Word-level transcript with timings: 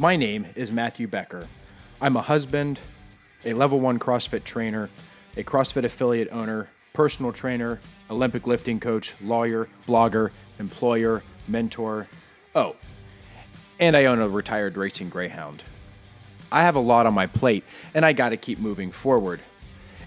My 0.00 0.14
name 0.14 0.46
is 0.54 0.70
Matthew 0.70 1.08
Becker. 1.08 1.48
I'm 2.00 2.14
a 2.14 2.22
husband, 2.22 2.78
a 3.44 3.52
level 3.52 3.80
one 3.80 3.98
CrossFit 3.98 4.44
trainer, 4.44 4.90
a 5.36 5.42
CrossFit 5.42 5.82
affiliate 5.82 6.28
owner, 6.30 6.68
personal 6.92 7.32
trainer, 7.32 7.80
Olympic 8.08 8.46
lifting 8.46 8.78
coach, 8.78 9.16
lawyer, 9.20 9.68
blogger, 9.88 10.30
employer, 10.60 11.24
mentor. 11.48 12.06
Oh, 12.54 12.76
and 13.80 13.96
I 13.96 14.04
own 14.04 14.20
a 14.20 14.28
retired 14.28 14.76
racing 14.76 15.08
greyhound. 15.08 15.64
I 16.52 16.62
have 16.62 16.76
a 16.76 16.80
lot 16.80 17.06
on 17.06 17.14
my 17.14 17.26
plate, 17.26 17.64
and 17.92 18.06
I 18.06 18.12
gotta 18.12 18.36
keep 18.36 18.60
moving 18.60 18.92
forward. 18.92 19.40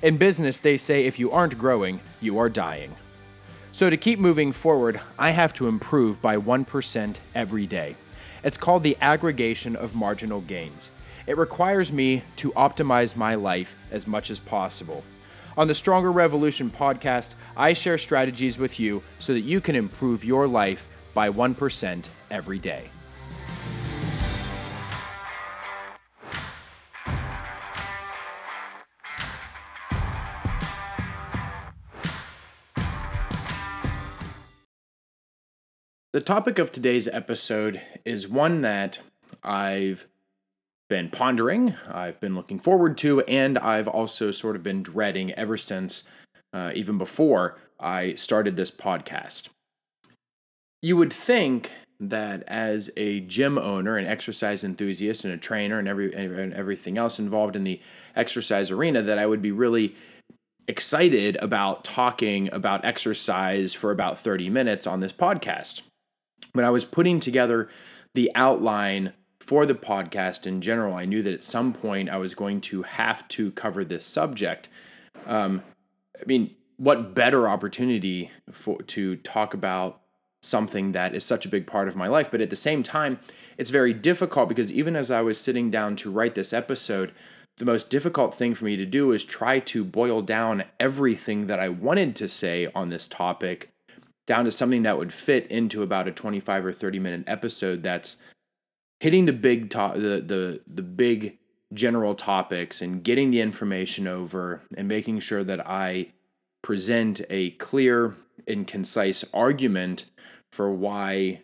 In 0.01 0.15
business, 0.15 0.59
they 0.59 0.77
say 0.77 1.05
if 1.05 1.19
you 1.19 1.33
aren't 1.33 1.57
growing, 1.57 1.99
you 2.21 2.37
are 2.37 2.47
dying. 2.47 2.95
So 3.73 3.89
to 3.89 3.97
keep 3.97 4.19
moving 4.19 4.53
forward, 4.53 5.01
I 5.19 5.31
have 5.31 5.53
to 5.55 5.67
improve 5.67 6.21
by 6.21 6.37
1% 6.37 7.17
every 7.35 7.67
day. 7.67 7.97
It's 8.43 8.57
called 8.57 8.83
the 8.83 8.97
aggregation 9.01 9.75
of 9.75 9.95
marginal 9.95 10.41
gains. 10.41 10.91
It 11.27 11.37
requires 11.37 11.93
me 11.93 12.23
to 12.37 12.51
optimize 12.53 13.15
my 13.15 13.35
life 13.35 13.75
as 13.91 14.07
much 14.07 14.31
as 14.31 14.39
possible. 14.39 15.03
On 15.57 15.67
the 15.67 15.75
Stronger 15.75 16.11
Revolution 16.11 16.69
podcast, 16.69 17.35
I 17.55 17.73
share 17.73 17.97
strategies 17.97 18.57
with 18.57 18.79
you 18.79 19.03
so 19.19 19.33
that 19.33 19.41
you 19.41 19.61
can 19.61 19.75
improve 19.75 20.23
your 20.23 20.47
life 20.47 20.87
by 21.13 21.29
1% 21.29 22.07
every 22.31 22.57
day. 22.57 22.85
The 36.13 36.19
topic 36.19 36.59
of 36.59 36.73
today's 36.73 37.07
episode 37.07 37.79
is 38.03 38.27
one 38.27 38.63
that 38.63 38.99
I've 39.45 40.07
been 40.89 41.07
pondering, 41.07 41.75
I've 41.89 42.19
been 42.19 42.35
looking 42.35 42.59
forward 42.59 42.97
to, 42.97 43.21
and 43.21 43.57
I've 43.57 43.87
also 43.87 44.29
sort 44.31 44.57
of 44.57 44.63
been 44.63 44.83
dreading 44.83 45.31
ever 45.35 45.55
since, 45.55 46.09
uh, 46.51 46.73
even 46.75 46.97
before 46.97 47.57
I 47.79 48.15
started 48.15 48.57
this 48.57 48.71
podcast. 48.71 49.47
You 50.81 50.97
would 50.97 51.13
think 51.13 51.71
that 51.97 52.43
as 52.45 52.91
a 52.97 53.21
gym 53.21 53.57
owner, 53.57 53.95
an 53.95 54.05
exercise 54.05 54.65
enthusiast, 54.65 55.23
and 55.23 55.33
a 55.33 55.37
trainer, 55.37 55.79
and 55.79 55.87
every 55.87 56.13
and 56.13 56.53
everything 56.53 56.97
else 56.97 57.19
involved 57.19 57.55
in 57.55 57.63
the 57.63 57.79
exercise 58.17 58.69
arena, 58.69 59.01
that 59.01 59.17
I 59.17 59.25
would 59.25 59.41
be 59.41 59.53
really 59.53 59.95
excited 60.67 61.37
about 61.37 61.85
talking 61.85 62.51
about 62.51 62.83
exercise 62.83 63.73
for 63.73 63.91
about 63.91 64.19
30 64.19 64.49
minutes 64.49 64.85
on 64.85 64.99
this 64.99 65.13
podcast. 65.13 65.83
When 66.53 66.65
I 66.65 66.69
was 66.69 66.85
putting 66.85 67.19
together 67.19 67.69
the 68.13 68.31
outline 68.35 69.13
for 69.39 69.65
the 69.65 69.75
podcast 69.75 70.45
in 70.45 70.61
general, 70.61 70.93
I 70.93 71.05
knew 71.05 71.23
that 71.23 71.33
at 71.33 71.43
some 71.43 71.73
point 71.73 72.09
I 72.09 72.17
was 72.17 72.33
going 72.33 72.61
to 72.61 72.83
have 72.83 73.27
to 73.29 73.51
cover 73.51 73.83
this 73.83 74.05
subject. 74.05 74.69
Um, 75.25 75.63
I 76.19 76.25
mean, 76.25 76.55
what 76.77 77.13
better 77.13 77.47
opportunity 77.47 78.31
for 78.51 78.81
to 78.81 79.15
talk 79.17 79.53
about 79.53 80.01
something 80.41 80.93
that 80.93 81.13
is 81.13 81.23
such 81.23 81.45
a 81.45 81.49
big 81.49 81.67
part 81.67 81.87
of 81.87 81.95
my 81.95 82.07
life? 82.07 82.31
But 82.31 82.41
at 82.41 82.49
the 82.49 82.55
same 82.55 82.83
time, 82.83 83.19
it's 83.57 83.69
very 83.69 83.93
difficult 83.93 84.49
because 84.49 84.71
even 84.71 84.95
as 84.95 85.11
I 85.11 85.21
was 85.21 85.39
sitting 85.39 85.69
down 85.69 85.95
to 85.97 86.11
write 86.11 86.35
this 86.35 86.53
episode, 86.53 87.13
the 87.57 87.65
most 87.65 87.89
difficult 87.89 88.33
thing 88.33 88.55
for 88.55 88.65
me 88.65 88.75
to 88.75 88.85
do 88.85 89.11
is 89.11 89.23
try 89.23 89.59
to 89.59 89.83
boil 89.83 90.21
down 90.21 90.63
everything 90.79 91.47
that 91.47 91.59
I 91.59 91.69
wanted 91.69 92.15
to 92.17 92.27
say 92.27 92.67
on 92.73 92.89
this 92.89 93.07
topic 93.07 93.69
down 94.31 94.45
to 94.45 94.51
something 94.51 94.83
that 94.83 94.97
would 94.97 95.11
fit 95.11 95.45
into 95.47 95.83
about 95.83 96.07
a 96.07 96.11
25 96.13 96.65
or 96.65 96.71
30 96.71 96.99
minute 96.99 97.23
episode 97.27 97.83
that's 97.83 98.15
hitting 99.01 99.25
the 99.25 99.33
big 99.33 99.69
to- 99.69 99.91
the 99.93 100.21
the 100.21 100.61
the 100.65 100.81
big 100.81 101.37
general 101.73 102.15
topics 102.15 102.81
and 102.81 103.03
getting 103.03 103.29
the 103.31 103.41
information 103.41 104.07
over 104.07 104.61
and 104.77 104.87
making 104.87 105.19
sure 105.19 105.43
that 105.43 105.67
I 105.67 106.13
present 106.61 107.19
a 107.29 107.51
clear 107.51 108.15
and 108.47 108.65
concise 108.65 109.25
argument 109.33 110.05
for 110.53 110.71
why 110.71 111.41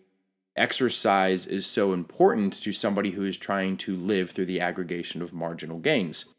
exercise 0.56 1.46
is 1.46 1.66
so 1.66 1.92
important 1.92 2.54
to 2.54 2.72
somebody 2.72 3.12
who 3.12 3.26
is 3.26 3.36
trying 3.36 3.76
to 3.76 3.98
live 3.98 4.32
through 4.32 4.46
the 4.46 4.62
aggregation 4.62 5.22
of 5.22 5.34
marginal 5.34 5.80
gains. 5.80 6.34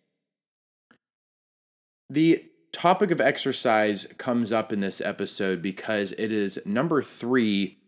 The 2.08 2.46
topic 2.72 3.10
of 3.10 3.20
exercise 3.20 4.06
comes 4.18 4.52
up 4.52 4.72
in 4.72 4.80
this 4.80 5.00
episode 5.00 5.62
because 5.62 6.12
it 6.12 6.32
is 6.32 6.60
number 6.64 7.02
three 7.02 7.78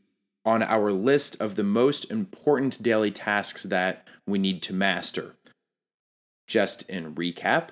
on 0.44 0.62
our 0.62 0.92
list 0.92 1.36
of 1.40 1.56
the 1.56 1.62
most 1.62 2.10
important 2.10 2.82
daily 2.82 3.10
tasks 3.10 3.64
that 3.64 4.06
we 4.26 4.38
need 4.38 4.62
to 4.62 4.72
master. 4.72 5.36
Just 6.46 6.82
in 6.88 7.14
recap, 7.14 7.68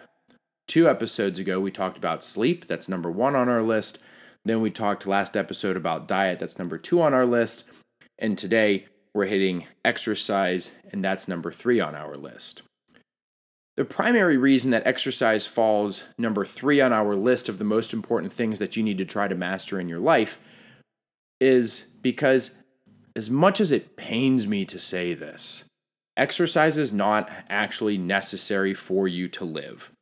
two 0.66 0.88
episodes 0.88 1.38
ago 1.38 1.58
we 1.60 1.70
talked 1.70 1.96
about 1.96 2.22
sleep, 2.22 2.66
that's 2.66 2.88
number 2.88 3.10
one 3.10 3.34
on 3.34 3.48
our 3.48 3.62
list. 3.62 3.98
Then 4.44 4.60
we 4.60 4.70
talked 4.70 5.06
last 5.06 5.36
episode 5.36 5.76
about 5.76 6.08
diet, 6.08 6.38
that's 6.38 6.58
number 6.58 6.78
two 6.78 7.00
on 7.00 7.14
our 7.14 7.26
list. 7.26 7.64
And 8.18 8.36
today 8.36 8.86
we're 9.14 9.26
hitting 9.26 9.66
exercise, 9.84 10.72
and 10.92 11.04
that's 11.04 11.28
number 11.28 11.50
three 11.50 11.80
on 11.80 11.94
our 11.94 12.16
list. 12.16 12.62
The 13.78 13.84
primary 13.84 14.36
reason 14.36 14.72
that 14.72 14.88
exercise 14.88 15.46
falls 15.46 16.02
number 16.18 16.44
three 16.44 16.80
on 16.80 16.92
our 16.92 17.14
list 17.14 17.48
of 17.48 17.58
the 17.58 17.64
most 17.64 17.92
important 17.92 18.32
things 18.32 18.58
that 18.58 18.76
you 18.76 18.82
need 18.82 18.98
to 18.98 19.04
try 19.04 19.28
to 19.28 19.36
master 19.36 19.78
in 19.78 19.88
your 19.88 20.00
life 20.00 20.42
is 21.40 21.86
because, 22.02 22.56
as 23.14 23.30
much 23.30 23.60
as 23.60 23.70
it 23.70 23.94
pains 23.94 24.48
me 24.48 24.64
to 24.64 24.80
say 24.80 25.14
this, 25.14 25.62
exercise 26.16 26.76
is 26.76 26.92
not 26.92 27.30
actually 27.48 27.96
necessary 27.96 28.74
for 28.74 29.06
you 29.06 29.28
to 29.28 29.44
live. 29.44 29.92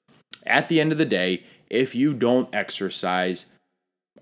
At 0.47 0.71
the 0.71 0.81
end 0.81 0.91
of 0.91 0.97
the 0.97 1.05
day, 1.05 1.45
if 1.69 1.95
you 1.95 2.15
don't 2.15 2.49
exercise, 2.55 3.45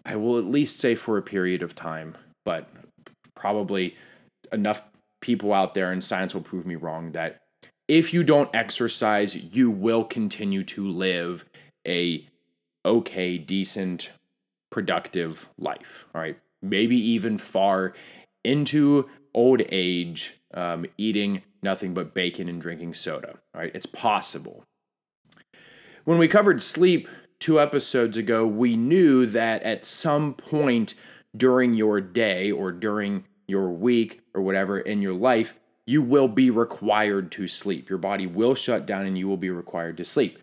I 0.04 0.16
will 0.16 0.36
at 0.36 0.47
least 0.47 0.81
say 0.81 0.97
for 0.97 1.16
a 1.16 1.22
period 1.22 1.62
of 1.62 1.76
time, 1.76 2.16
but 2.44 2.69
probably 3.36 3.94
enough 4.50 4.82
people 5.21 5.53
out 5.53 5.75
there 5.75 5.92
and 5.92 6.03
science 6.03 6.34
will 6.34 6.42
prove 6.42 6.66
me 6.66 6.75
wrong 6.75 7.12
that 7.12 7.38
if 7.89 8.15
you 8.15 8.25
don't 8.25 8.55
exercise, 8.55 9.37
you 9.37 9.71
will 9.71 10.05
continue 10.05 10.65
to 10.65 10.89
live 10.89 11.45
a 11.87 12.27
okay, 12.84 13.39
decent, 13.39 14.12
productive 14.71 15.49
life. 15.59 16.06
All 16.15 16.21
right. 16.21 16.39
Maybe 16.62 16.97
even 16.97 17.39
far 17.39 17.95
into 18.43 19.09
old 19.34 19.62
age, 19.71 20.39
um, 20.53 20.87
eating 20.97 21.43
nothing 21.62 21.95
but 21.95 22.15
bacon 22.15 22.49
and 22.49 22.61
drinking 22.61 22.95
soda. 22.95 23.39
All 23.55 23.61
right. 23.61 23.72
It's 23.75 23.87
possible. 23.87 24.65
When 26.05 26.19
we 26.19 26.28
covered 26.28 26.62
sleep 26.62 27.09
two 27.39 27.61
episodes 27.61 28.16
ago, 28.16 28.47
we 28.47 28.77
knew 28.77 29.27
that 29.27 29.62
at 29.62 29.84
some 29.84 30.34
point 30.34 30.95
during 31.37 31.75
your 31.75 32.01
day 32.01 32.51
or 32.51 32.72
during 32.72 33.25
your 33.47 33.71
week 33.71 34.22
or 34.34 34.43
whatever 34.43 34.78
in 34.78 35.03
your 35.03 35.15
life, 35.15 35.59
you 35.87 36.03
will 36.03 36.28
be 36.28 36.50
required 36.50 37.31
to 37.33 37.47
sleep. 37.49 37.89
Your 37.89 37.99
body 37.99 38.27
will 38.27 38.55
shut 38.55 38.87
down 38.87 39.06
and 39.06 39.19
you 39.19 39.28
will 39.28 39.37
be 39.37 39.50
required 39.50 39.97
to 39.99 40.05
sleep. 40.05 40.39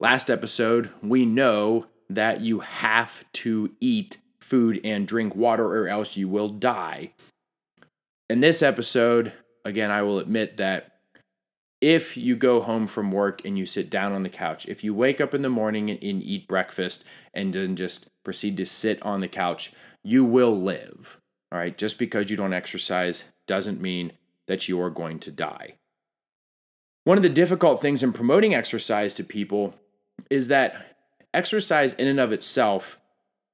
Last 0.00 0.30
episode, 0.30 0.90
we 1.02 1.26
know 1.26 1.86
that 2.10 2.40
you 2.40 2.60
have 2.60 3.24
to 3.32 3.70
eat 3.80 4.18
food 4.40 4.80
and 4.82 5.06
drink 5.06 5.34
water 5.34 5.64
or 5.64 5.88
else 5.88 6.16
you 6.16 6.28
will 6.28 6.48
die. 6.48 7.12
In 8.30 8.40
this 8.40 8.62
episode, 8.62 9.32
again, 9.64 9.90
I 9.90 10.02
will 10.02 10.18
admit 10.18 10.56
that 10.56 10.92
if 11.80 12.16
you 12.16 12.34
go 12.34 12.60
home 12.60 12.86
from 12.86 13.12
work 13.12 13.42
and 13.44 13.56
you 13.58 13.64
sit 13.64 13.88
down 13.88 14.12
on 14.12 14.22
the 14.22 14.28
couch, 14.28 14.66
if 14.66 14.82
you 14.82 14.94
wake 14.94 15.20
up 15.20 15.34
in 15.34 15.42
the 15.42 15.48
morning 15.48 15.90
and, 15.90 16.02
and 16.02 16.22
eat 16.22 16.48
breakfast 16.48 17.04
and 17.32 17.52
then 17.52 17.76
just 17.76 18.08
proceed 18.24 18.56
to 18.56 18.66
sit 18.66 19.00
on 19.02 19.20
the 19.20 19.28
couch, 19.28 19.72
you 20.02 20.24
will 20.24 20.58
live. 20.58 21.18
All 21.52 21.58
right, 21.58 21.76
just 21.76 21.98
because 21.98 22.30
you 22.30 22.36
don't 22.36 22.52
exercise 22.52 23.24
doesn't 23.46 23.80
mean 23.80 24.12
that 24.48 24.68
you 24.68 24.80
are 24.80 24.90
going 24.90 25.20
to 25.20 25.30
die. 25.30 25.74
One 27.04 27.16
of 27.16 27.22
the 27.22 27.28
difficult 27.28 27.80
things 27.80 28.02
in 28.02 28.12
promoting 28.12 28.54
exercise 28.54 29.14
to 29.14 29.24
people 29.24 29.74
is 30.28 30.48
that 30.48 30.96
exercise 31.32 31.94
in 31.94 32.08
and 32.08 32.18
of 32.18 32.32
itself 32.32 32.98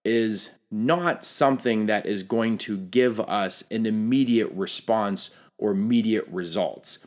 is 0.05 0.51
not 0.71 1.25
something 1.25 1.87
that 1.87 2.07
is 2.07 2.23
going 2.23 2.59
to 2.59 2.79
give 2.79 3.21
us 3.21 3.63
an 3.71 3.87
immediate 3.87 4.51
response 4.53 5.37
or 5.59 5.71
immediate 5.71 6.27
results. 6.29 7.07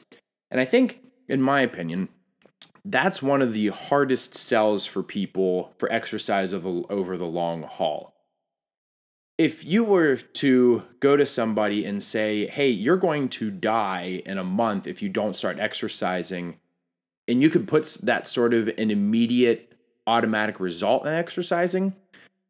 And 0.50 0.62
I 0.62 0.66
think, 0.66 1.02
in 1.28 1.42
my 1.42 1.62
opinion, 1.62 2.10
that's 2.86 3.22
one 3.22 3.42
of 3.42 3.52
the 3.52 3.68
hardest 3.68 4.36
sells 4.36 4.86
for 4.86 5.04
people 5.04 5.74
for 5.78 5.92
exercise 5.92 6.54
over 6.54 7.18
the 7.18 7.26
long 7.26 7.64
haul 7.64 8.17
if 9.38 9.64
you 9.64 9.84
were 9.84 10.18
to 10.18 10.84
go 11.00 11.16
to 11.16 11.26
somebody 11.26 11.86
and 11.86 12.02
say, 12.02 12.48
hey, 12.48 12.70
you're 12.70 12.98
going 12.98 13.30
to 13.30 13.52
die 13.52 14.24
in 14.26 14.38
a 14.38 14.44
month 14.44 14.88
if 14.88 15.02
you 15.02 15.10
don't 15.10 15.36
start 15.36 15.60
exercising, 15.60 16.58
and 17.28 17.42
you 17.42 17.50
could 17.50 17.68
put 17.68 17.98
that 18.04 18.28
sort 18.28 18.54
of 18.54 18.68
an 18.70 18.90
immediate 18.90 19.74
automatic 20.08 20.60
result 20.60 21.06
in 21.06 21.14
exercising, 21.14 21.94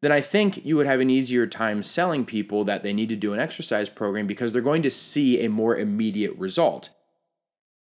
then 0.00 0.12
I 0.12 0.20
think 0.20 0.64
you 0.64 0.76
would 0.76 0.86
have 0.86 1.00
an 1.00 1.10
easier 1.10 1.46
time 1.46 1.82
selling 1.82 2.24
people 2.24 2.64
that 2.64 2.82
they 2.82 2.92
need 2.92 3.08
to 3.08 3.16
do 3.16 3.34
an 3.34 3.40
exercise 3.40 3.88
program 3.88 4.26
because 4.26 4.52
they're 4.52 4.62
going 4.62 4.82
to 4.82 4.90
see 4.90 5.44
a 5.44 5.50
more 5.50 5.76
immediate 5.76 6.36
result. 6.36 6.90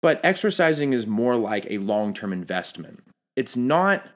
But 0.01 0.21
exercising 0.23 0.93
is 0.93 1.05
more 1.05 1.35
like 1.35 1.67
a 1.69 1.79
long 1.79 2.13
term 2.13 2.31
investment. 2.31 3.03
It's 3.35 3.57
not 3.57 4.07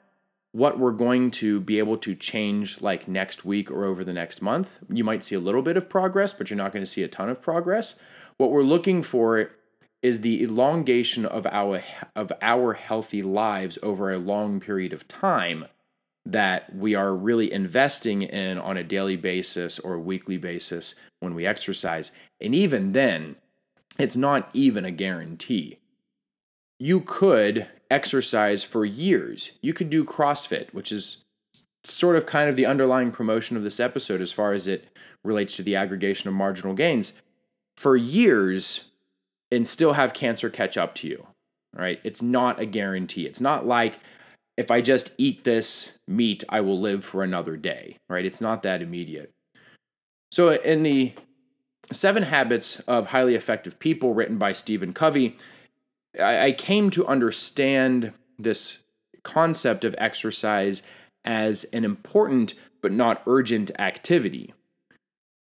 what 0.52 0.78
we're 0.78 0.90
going 0.90 1.30
to 1.30 1.60
be 1.60 1.78
able 1.78 1.96
to 1.98 2.14
change 2.14 2.80
like 2.80 3.06
next 3.06 3.44
week 3.44 3.70
or 3.70 3.84
over 3.84 4.02
the 4.02 4.12
next 4.12 4.42
month. 4.42 4.78
You 4.88 5.04
might 5.04 5.22
see 5.22 5.36
a 5.36 5.40
little 5.40 5.62
bit 5.62 5.76
of 5.76 5.88
progress, 5.88 6.32
but 6.32 6.50
you're 6.50 6.56
not 6.56 6.72
going 6.72 6.84
to 6.84 6.90
see 6.90 7.02
a 7.02 7.08
ton 7.08 7.28
of 7.28 7.40
progress. 7.40 8.00
What 8.36 8.50
we're 8.50 8.62
looking 8.62 9.02
for 9.02 9.52
is 10.02 10.22
the 10.22 10.42
elongation 10.42 11.26
of 11.26 11.46
our 11.46 11.82
of 12.16 12.32
our 12.40 12.72
healthy 12.72 13.22
lives 13.22 13.78
over 13.82 14.10
a 14.10 14.18
long 14.18 14.60
period 14.60 14.92
of 14.92 15.06
time 15.06 15.66
that 16.24 16.74
we 16.74 16.94
are 16.94 17.14
really 17.14 17.52
investing 17.52 18.22
in 18.22 18.58
on 18.58 18.76
a 18.76 18.84
daily 18.84 19.16
basis 19.16 19.78
or 19.78 19.98
weekly 19.98 20.36
basis 20.36 20.94
when 21.20 21.34
we 21.34 21.46
exercise. 21.46 22.12
And 22.40 22.54
even 22.54 22.92
then, 22.92 23.36
it's 23.98 24.16
not 24.16 24.48
even 24.52 24.84
a 24.84 24.90
guarantee. 24.90 25.78
You 26.78 27.00
could 27.00 27.68
exercise 27.90 28.62
for 28.62 28.84
years. 28.84 29.52
You 29.60 29.74
could 29.74 29.90
do 29.90 30.04
CrossFit, 30.04 30.72
which 30.72 30.92
is 30.92 31.24
sort 31.84 32.16
of 32.16 32.26
kind 32.26 32.48
of 32.48 32.56
the 32.56 32.66
underlying 32.66 33.10
promotion 33.10 33.56
of 33.56 33.62
this 33.62 33.80
episode 33.80 34.20
as 34.20 34.32
far 34.32 34.52
as 34.52 34.68
it 34.68 34.86
relates 35.24 35.56
to 35.56 35.62
the 35.62 35.76
aggregation 35.76 36.28
of 36.28 36.34
marginal 36.34 36.74
gains, 36.74 37.20
for 37.76 37.96
years 37.96 38.90
and 39.50 39.66
still 39.66 39.94
have 39.94 40.14
cancer 40.14 40.48
catch 40.48 40.76
up 40.76 40.94
to 40.96 41.08
you. 41.08 41.26
Right? 41.74 42.00
It's 42.04 42.22
not 42.22 42.60
a 42.60 42.66
guarantee. 42.66 43.26
It's 43.26 43.40
not 43.40 43.66
like 43.66 44.00
if 44.56 44.70
I 44.70 44.82
just 44.82 45.12
eat 45.16 45.44
this 45.44 45.98
meat, 46.06 46.44
I 46.48 46.60
will 46.60 46.78
live 46.78 47.04
for 47.04 47.22
another 47.22 47.56
day, 47.56 47.96
right? 48.10 48.26
It's 48.26 48.42
not 48.42 48.62
that 48.62 48.82
immediate. 48.82 49.32
So, 50.32 50.50
in 50.50 50.82
the 50.82 51.14
Seven 51.90 52.24
Habits 52.24 52.78
of 52.80 53.06
Highly 53.06 53.34
Effective 53.34 53.78
People, 53.78 54.12
written 54.12 54.36
by 54.36 54.52
Stephen 54.52 54.92
Covey, 54.92 55.36
I, 56.18 56.46
I 56.46 56.52
came 56.52 56.90
to 56.90 57.06
understand 57.06 58.12
this 58.38 58.82
concept 59.22 59.84
of 59.84 59.94
exercise 59.98 60.82
as 61.24 61.64
an 61.64 61.84
important 61.84 62.54
but 62.82 62.92
not 62.92 63.22
urgent 63.26 63.70
activity. 63.78 64.54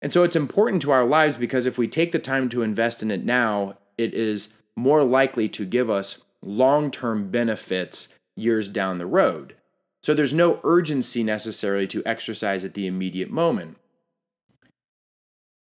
And 0.02 0.14
so 0.14 0.24
it's 0.24 0.36
important 0.36 0.82
to 0.84 0.92
our 0.92 1.06
lives 1.06 1.38
because 1.38 1.66
if 1.66 1.78
we 1.78 1.88
take 1.88 2.12
the 2.12 2.20
time 2.20 2.50
to 2.50 2.62
invest 2.62 3.02
in 3.02 3.12
it 3.12 3.26
now, 3.26 3.78
it 3.98 4.14
is 4.14 4.54
more 4.76 5.04
likely 5.04 5.50
to 5.50 5.66
give 5.66 5.90
us 5.90 6.22
long 6.42 6.92
term 6.92 7.30
benefits 7.30 8.16
years 8.36 8.68
down 8.68 9.00
the 9.00 9.06
road. 9.06 9.56
So 10.04 10.14
there's 10.14 10.34
no 10.34 10.60
urgency 10.64 11.24
necessarily 11.24 11.88
to 11.88 12.04
exercise 12.06 12.64
at 12.64 12.76
the 12.76 12.88
immediate 12.88 13.32
moment. 13.32 13.78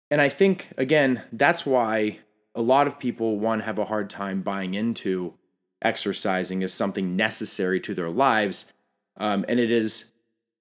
And 0.09 0.21
I 0.21 0.29
think, 0.29 0.69
again, 0.77 1.23
that's 1.33 1.65
why 1.65 2.19
a 2.57 2.61
lot 2.61 2.87
of 2.87 2.97
people, 2.97 3.39
one, 3.39 3.61
have 3.61 3.77
a 3.77 3.85
hard 3.85 4.09
time 4.09 4.41
buying 4.41 4.73
into 4.73 5.35
exercising 5.81 6.63
as 6.63 6.73
something 6.73 7.15
necessary 7.15 7.79
to 7.79 7.93
their 7.93 8.09
lives. 8.09 8.73
Um, 9.15 9.45
and 9.47 9.59
it 9.59 9.69
is 9.69 10.11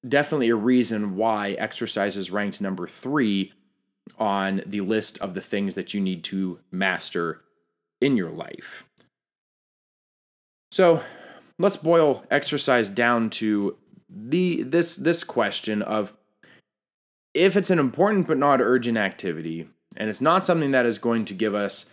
definitely 0.07 0.51
a 0.51 0.57
reason 0.57 1.17
why 1.17 1.53
exercise 1.53 2.17
is 2.17 2.31
ranked 2.31 2.61
number 2.61 2.87
three 2.87 3.55
on 4.19 4.63
the 4.67 4.83
list 4.83 5.17
of 5.19 5.33
the 5.33 5.41
things 5.41 5.75
that 5.75 5.95
you 5.95 6.01
need 6.01 6.23
to 6.25 6.61
master 6.71 7.41
in 8.03 8.15
your 8.15 8.31
life. 8.31 8.85
So, 10.71 11.03
let's 11.59 11.79
boil 11.79 12.25
exercise 12.31 12.91
down 12.91 13.31
to 13.31 13.79
the 14.11 14.63
this 14.63 14.97
this 14.97 15.25
question 15.25 15.81
of 15.81 16.13
if 17.33 17.57
it's 17.57 17.71
an 17.71 17.79
important 17.79 18.27
but 18.27 18.37
not 18.37 18.61
urgent 18.61 18.99
activity 18.99 19.69
and 19.97 20.11
it's 20.11 20.21
not 20.21 20.45
something 20.45 20.71
that 20.71 20.87
is 20.87 20.99
going 20.99 21.25
to 21.25 21.35
give 21.35 21.55
us 21.55 21.91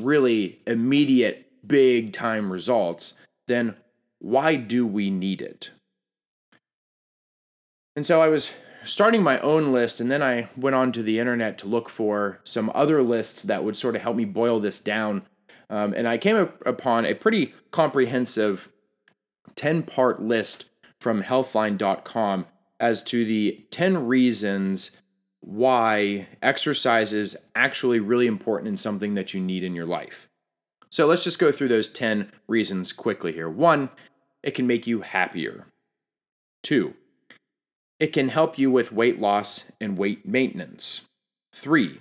really 0.00 0.60
immediate 0.66 1.50
big 1.66 2.12
time 2.12 2.52
results 2.52 3.14
then 3.46 3.76
why 4.18 4.56
do 4.56 4.86
we 4.86 5.10
need 5.10 5.42
it? 5.42 5.70
And 7.96 8.04
so 8.06 8.20
i 8.20 8.28
was 8.28 8.50
starting 8.84 9.22
my 9.22 9.38
own 9.40 9.72
list 9.72 10.00
and 10.00 10.10
then 10.10 10.22
i 10.22 10.48
went 10.56 10.76
onto 10.76 11.02
the 11.02 11.18
internet 11.18 11.56
to 11.58 11.66
look 11.66 11.88
for 11.88 12.40
some 12.44 12.70
other 12.74 13.02
lists 13.02 13.42
that 13.42 13.64
would 13.64 13.76
sort 13.76 13.96
of 13.96 14.02
help 14.02 14.16
me 14.16 14.24
boil 14.24 14.60
this 14.60 14.80
down. 14.80 15.22
Um, 15.70 15.94
and 15.94 16.08
i 16.08 16.18
came 16.18 16.48
upon 16.66 17.06
a 17.06 17.14
pretty 17.14 17.54
comprehensive 17.70 18.68
10 19.54 19.82
part 19.84 20.20
list 20.20 20.66
from 21.00 21.22
healthline.com 21.22 22.46
as 22.80 23.02
to 23.04 23.24
the 23.24 23.64
10 23.70 24.06
reasons 24.06 24.96
why 25.44 26.26
exercise 26.40 27.12
is 27.12 27.36
actually 27.54 28.00
really 28.00 28.26
important 28.26 28.68
and 28.68 28.80
something 28.80 29.14
that 29.14 29.34
you 29.34 29.40
need 29.40 29.62
in 29.62 29.74
your 29.74 29.84
life. 29.84 30.28
So 30.90 31.06
let's 31.06 31.24
just 31.24 31.38
go 31.38 31.52
through 31.52 31.68
those 31.68 31.88
10 31.88 32.32
reasons 32.48 32.92
quickly 32.92 33.32
here. 33.32 33.48
One, 33.48 33.90
it 34.42 34.54
can 34.54 34.66
make 34.66 34.86
you 34.86 35.02
happier. 35.02 35.66
Two, 36.62 36.94
it 38.00 38.12
can 38.12 38.30
help 38.30 38.58
you 38.58 38.70
with 38.70 38.92
weight 38.92 39.20
loss 39.20 39.64
and 39.80 39.98
weight 39.98 40.26
maintenance. 40.26 41.02
Three, 41.52 42.00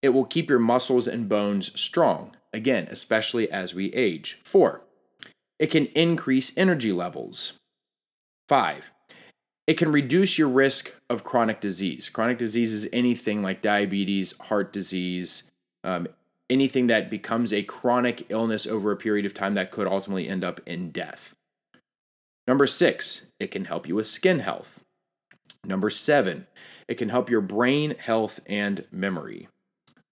it 0.00 0.10
will 0.10 0.24
keep 0.24 0.48
your 0.48 0.58
muscles 0.58 1.06
and 1.06 1.28
bones 1.28 1.78
strong, 1.78 2.36
again, 2.54 2.88
especially 2.90 3.50
as 3.50 3.74
we 3.74 3.92
age. 3.92 4.40
Four, 4.44 4.82
it 5.58 5.70
can 5.70 5.86
increase 5.86 6.56
energy 6.56 6.92
levels. 6.92 7.54
Five, 8.48 8.92
it 9.66 9.74
can 9.74 9.90
reduce 9.90 10.38
your 10.38 10.48
risk 10.48 10.94
of 11.10 11.24
chronic 11.24 11.60
disease. 11.60 12.08
Chronic 12.08 12.38
disease 12.38 12.72
is 12.72 12.88
anything 12.92 13.42
like 13.42 13.62
diabetes, 13.62 14.36
heart 14.38 14.72
disease, 14.72 15.50
um, 15.82 16.06
anything 16.48 16.86
that 16.86 17.10
becomes 17.10 17.52
a 17.52 17.62
chronic 17.62 18.26
illness 18.28 18.66
over 18.66 18.92
a 18.92 18.96
period 18.96 19.26
of 19.26 19.34
time 19.34 19.54
that 19.54 19.72
could 19.72 19.88
ultimately 19.88 20.28
end 20.28 20.44
up 20.44 20.60
in 20.66 20.90
death. 20.90 21.34
Number 22.46 22.66
six, 22.66 23.26
it 23.40 23.50
can 23.50 23.64
help 23.64 23.88
you 23.88 23.96
with 23.96 24.06
skin 24.06 24.38
health. 24.38 24.84
Number 25.64 25.90
seven, 25.90 26.46
it 26.86 26.94
can 26.94 27.08
help 27.08 27.28
your 27.28 27.40
brain 27.40 27.96
health 27.98 28.38
and 28.46 28.86
memory. 28.92 29.48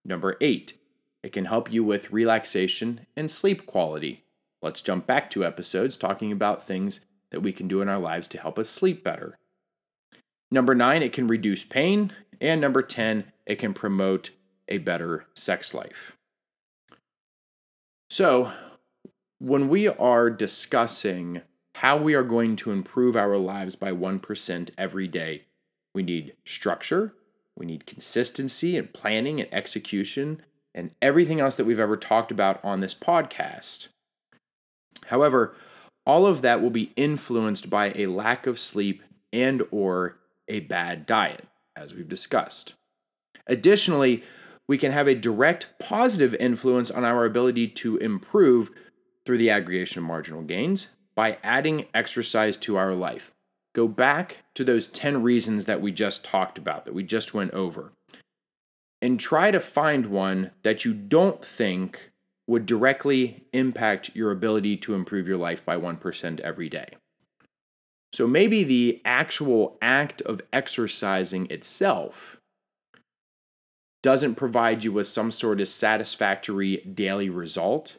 Number 0.04 0.36
eight, 0.40 0.74
it 1.22 1.32
can 1.32 1.44
help 1.44 1.72
you 1.72 1.84
with 1.84 2.12
relaxation 2.12 3.06
and 3.16 3.30
sleep 3.30 3.66
quality. 3.66 4.24
Let's 4.60 4.80
jump 4.80 5.06
back 5.06 5.30
two 5.30 5.44
episodes 5.44 5.96
talking 5.96 6.32
about 6.32 6.66
things 6.66 7.06
that 7.30 7.40
we 7.40 7.52
can 7.52 7.68
do 7.68 7.80
in 7.80 7.88
our 7.88 7.98
lives 7.98 8.26
to 8.28 8.40
help 8.40 8.58
us 8.58 8.68
sleep 8.68 9.04
better. 9.04 9.38
Number 10.50 10.74
nine, 10.74 11.02
it 11.02 11.12
can 11.12 11.26
reduce 11.26 11.64
pain. 11.64 12.12
And 12.40 12.60
number 12.60 12.82
10, 12.82 13.32
it 13.46 13.56
can 13.58 13.74
promote 13.74 14.30
a 14.68 14.78
better 14.78 15.26
sex 15.34 15.74
life. 15.74 16.16
So, 18.10 18.52
when 19.38 19.68
we 19.68 19.88
are 19.88 20.30
discussing 20.30 21.42
how 21.76 21.96
we 21.96 22.14
are 22.14 22.22
going 22.22 22.56
to 22.56 22.70
improve 22.70 23.16
our 23.16 23.36
lives 23.36 23.76
by 23.76 23.92
1% 23.92 24.70
every 24.78 25.08
day, 25.08 25.44
we 25.94 26.02
need 26.02 26.34
structure, 26.44 27.14
we 27.56 27.66
need 27.66 27.86
consistency 27.86 28.76
and 28.78 28.92
planning 28.92 29.40
and 29.40 29.52
execution, 29.52 30.42
and 30.74 30.90
everything 31.02 31.40
else 31.40 31.56
that 31.56 31.64
we've 31.64 31.80
ever 31.80 31.96
talked 31.96 32.30
about 32.30 32.62
on 32.64 32.80
this 32.80 32.94
podcast. 32.94 33.88
However, 35.06 35.54
all 36.06 36.26
of 36.26 36.42
that 36.42 36.60
will 36.60 36.70
be 36.70 36.92
influenced 36.96 37.70
by 37.70 37.92
a 37.94 38.06
lack 38.06 38.46
of 38.46 38.58
sleep 38.58 39.02
and 39.32 39.62
or 39.70 40.18
a 40.48 40.60
bad 40.60 41.06
diet, 41.06 41.46
as 41.76 41.94
we've 41.94 42.08
discussed. 42.08 42.74
Additionally, 43.46 44.22
we 44.66 44.78
can 44.78 44.92
have 44.92 45.06
a 45.06 45.14
direct 45.14 45.68
positive 45.78 46.34
influence 46.34 46.90
on 46.90 47.04
our 47.04 47.24
ability 47.24 47.68
to 47.68 47.96
improve 47.98 48.70
through 49.24 49.38
the 49.38 49.50
aggregation 49.50 50.00
of 50.00 50.06
marginal 50.06 50.42
gains 50.42 50.88
by 51.14 51.38
adding 51.42 51.86
exercise 51.94 52.56
to 52.56 52.76
our 52.76 52.94
life. 52.94 53.32
Go 53.74 53.88
back 53.88 54.44
to 54.54 54.64
those 54.64 54.86
10 54.86 55.22
reasons 55.22 55.66
that 55.66 55.80
we 55.80 55.92
just 55.92 56.24
talked 56.24 56.58
about, 56.58 56.84
that 56.84 56.94
we 56.94 57.02
just 57.02 57.34
went 57.34 57.52
over, 57.52 57.92
and 59.02 59.18
try 59.18 59.50
to 59.50 59.60
find 59.60 60.06
one 60.06 60.52
that 60.62 60.84
you 60.84 60.94
don't 60.94 61.44
think 61.44 62.12
would 62.46 62.66
directly 62.66 63.44
impact 63.52 64.14
your 64.14 64.30
ability 64.30 64.76
to 64.76 64.94
improve 64.94 65.26
your 65.26 65.36
life 65.36 65.64
by 65.64 65.76
1% 65.76 66.40
every 66.40 66.68
day. 66.68 66.88
So 68.14 68.26
maybe 68.26 68.62
the 68.64 69.02
actual 69.04 69.76
act 69.82 70.22
of 70.22 70.40
exercising 70.52 71.50
itself 71.50 72.40
doesn't 74.02 74.36
provide 74.36 74.84
you 74.84 74.92
with 74.92 75.08
some 75.08 75.30
sort 75.30 75.60
of 75.60 75.68
satisfactory 75.68 76.76
daily 76.76 77.28
result, 77.28 77.96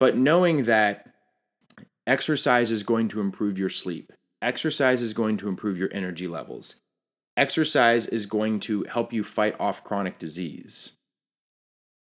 but 0.00 0.16
knowing 0.16 0.64
that 0.64 1.14
exercise 2.06 2.70
is 2.70 2.82
going 2.82 3.08
to 3.08 3.20
improve 3.20 3.58
your 3.58 3.68
sleep, 3.68 4.12
exercise 4.40 5.02
is 5.02 5.12
going 5.12 5.36
to 5.36 5.48
improve 5.48 5.78
your 5.78 5.90
energy 5.92 6.26
levels, 6.26 6.76
exercise 7.36 8.06
is 8.06 8.26
going 8.26 8.58
to 8.60 8.82
help 8.84 9.12
you 9.12 9.22
fight 9.22 9.54
off 9.60 9.84
chronic 9.84 10.18
disease 10.18 10.92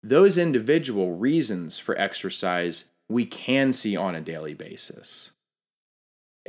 those 0.03 0.39
individual 0.39 1.13
reasons 1.13 1.79
for 1.79 1.99
exercise 1.99 2.91
we 3.09 3.27
can 3.27 3.73
see 3.73 3.97
on 3.97 4.15
a 4.15 4.21
daily 4.21 4.55
basis. 4.55 5.33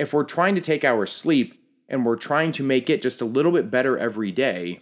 If 0.02 0.14
we're 0.14 0.24
trying 0.24 0.56
to 0.56 0.62
take 0.62 0.84
our 0.84 1.06
sleep 1.06 1.64
and 1.88 2.04
we're 2.04 2.16
trying 2.16 2.54
to 2.54 2.64
make 2.64 2.90
it 2.90 3.04
just 3.04 3.22
a 3.22 3.26
little 3.26 3.52
bit 3.52 3.70
better 3.70 4.00
every 4.00 4.32
day, 4.32 4.80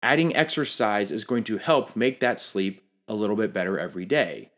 adding 0.00 0.36
exercise 0.36 1.10
is 1.10 1.24
going 1.24 1.42
to 1.42 1.58
help 1.58 1.96
make 1.96 2.20
that 2.20 2.38
sleep 2.38 2.88
a 3.08 3.16
little 3.16 3.34
bit 3.34 3.52
better 3.52 3.80
every 3.80 4.04
day. 4.04 4.52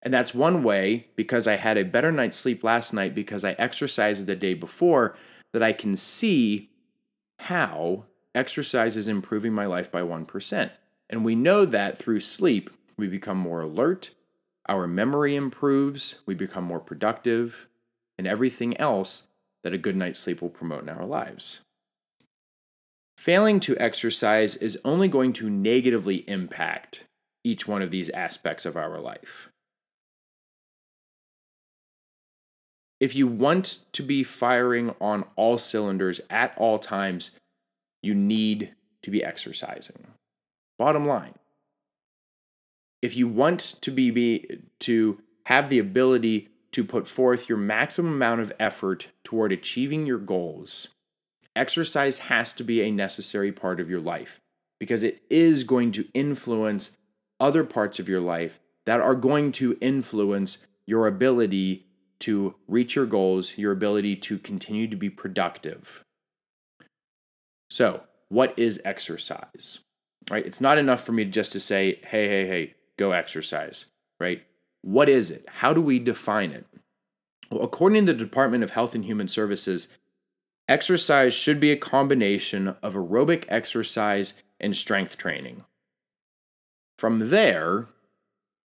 And 0.00 0.14
that's 0.14 0.32
one 0.32 0.62
way 0.62 1.08
because 1.16 1.46
I 1.46 1.56
had 1.56 1.76
a 1.76 1.84
better 1.84 2.10
night's 2.10 2.38
sleep 2.38 2.64
last 2.64 2.94
night 2.94 3.14
because 3.14 3.44
I 3.44 3.52
exercised 3.58 4.24
the 4.24 4.34
day 4.34 4.54
before 4.54 5.18
that 5.52 5.62
I 5.62 5.74
can 5.74 5.96
see 5.96 6.70
how 7.40 8.06
exercise 8.34 8.96
is 8.96 9.06
improving 9.06 9.52
my 9.52 9.66
life 9.66 9.92
by 9.92 10.00
1%. 10.00 10.70
And 11.10 11.26
we 11.26 11.34
know 11.34 11.66
that 11.66 11.98
through 11.98 12.20
sleep, 12.20 12.70
we 12.96 13.06
become 13.06 13.36
more 13.36 13.60
alert, 13.60 14.12
our 14.66 14.86
memory 14.86 15.36
improves, 15.36 16.22
we 16.24 16.34
become 16.34 16.64
more 16.64 16.80
productive, 16.80 17.68
and 18.20 18.26
everything 18.26 18.76
else 18.76 19.28
that 19.64 19.72
a 19.72 19.78
good 19.78 19.96
night's 19.96 20.18
sleep 20.18 20.42
will 20.42 20.50
promote 20.50 20.82
in 20.82 20.90
our 20.90 21.06
lives. 21.06 21.60
Failing 23.16 23.60
to 23.60 23.78
exercise 23.78 24.56
is 24.56 24.78
only 24.84 25.08
going 25.08 25.32
to 25.32 25.48
negatively 25.48 26.16
impact 26.28 27.04
each 27.44 27.66
one 27.66 27.80
of 27.80 27.90
these 27.90 28.10
aspects 28.10 28.66
of 28.66 28.76
our 28.76 29.00
life. 29.00 29.48
If 33.00 33.14
you 33.14 33.26
want 33.26 33.78
to 33.92 34.02
be 34.02 34.22
firing 34.22 34.94
on 35.00 35.24
all 35.34 35.56
cylinders 35.56 36.20
at 36.28 36.52
all 36.58 36.78
times, 36.78 37.38
you 38.02 38.14
need 38.14 38.74
to 39.02 39.10
be 39.10 39.24
exercising. 39.24 40.08
Bottom 40.78 41.06
line. 41.06 41.36
If 43.00 43.16
you 43.16 43.28
want 43.28 43.76
to 43.80 43.90
be, 43.90 44.10
be 44.10 44.60
to 44.80 45.22
have 45.46 45.70
the 45.70 45.78
ability 45.78 46.50
to 46.72 46.84
put 46.84 47.08
forth 47.08 47.48
your 47.48 47.58
maximum 47.58 48.14
amount 48.14 48.40
of 48.40 48.52
effort 48.60 49.08
toward 49.24 49.52
achieving 49.52 50.06
your 50.06 50.18
goals, 50.18 50.88
exercise 51.56 52.18
has 52.18 52.52
to 52.52 52.64
be 52.64 52.80
a 52.82 52.90
necessary 52.90 53.52
part 53.52 53.80
of 53.80 53.90
your 53.90 54.00
life 54.00 54.40
because 54.78 55.02
it 55.02 55.22
is 55.28 55.64
going 55.64 55.92
to 55.92 56.08
influence 56.14 56.96
other 57.38 57.64
parts 57.64 57.98
of 57.98 58.08
your 58.08 58.20
life 58.20 58.60
that 58.86 59.00
are 59.00 59.14
going 59.14 59.52
to 59.52 59.76
influence 59.80 60.66
your 60.86 61.06
ability 61.06 61.86
to 62.20 62.54
reach 62.68 62.94
your 62.94 63.06
goals, 63.06 63.56
your 63.56 63.72
ability 63.72 64.16
to 64.16 64.38
continue 64.38 64.86
to 64.86 64.96
be 64.96 65.10
productive. 65.10 66.04
So, 67.70 68.02
what 68.28 68.54
is 68.58 68.80
exercise? 68.84 69.80
Right? 70.30 70.44
It's 70.44 70.60
not 70.60 70.78
enough 70.78 71.04
for 71.04 71.12
me 71.12 71.24
just 71.24 71.52
to 71.52 71.60
say, 71.60 72.00
"Hey, 72.04 72.28
hey, 72.28 72.46
hey, 72.46 72.74
go 72.96 73.12
exercise." 73.12 73.86
Right? 74.18 74.44
What 74.82 75.08
is 75.08 75.30
it? 75.30 75.44
How 75.48 75.72
do 75.72 75.80
we 75.80 75.98
define 75.98 76.52
it? 76.52 76.66
Well, 77.50 77.62
according 77.62 78.06
to 78.06 78.12
the 78.12 78.18
Department 78.18 78.64
of 78.64 78.70
Health 78.70 78.94
and 78.94 79.04
Human 79.04 79.28
Services, 79.28 79.88
exercise 80.68 81.34
should 81.34 81.60
be 81.60 81.72
a 81.72 81.76
combination 81.76 82.76
of 82.82 82.94
aerobic 82.94 83.44
exercise 83.48 84.34
and 84.60 84.76
strength 84.76 85.16
training. 85.16 85.64
From 86.96 87.30
there, 87.30 87.88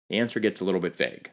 the 0.10 0.18
answer 0.18 0.40
gets 0.40 0.62
a 0.62 0.64
little 0.64 0.80
bit 0.80 0.96
vague. 0.96 1.32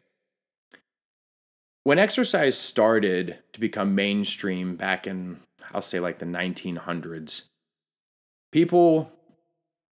When 1.83 1.99
exercise 1.99 2.57
started 2.57 3.39
to 3.53 3.59
become 3.59 3.95
mainstream 3.95 4.75
back 4.75 5.07
in, 5.07 5.39
I'll 5.73 5.81
say, 5.81 5.99
like 5.99 6.19
the 6.19 6.25
1900s, 6.25 7.43
people 8.51 9.11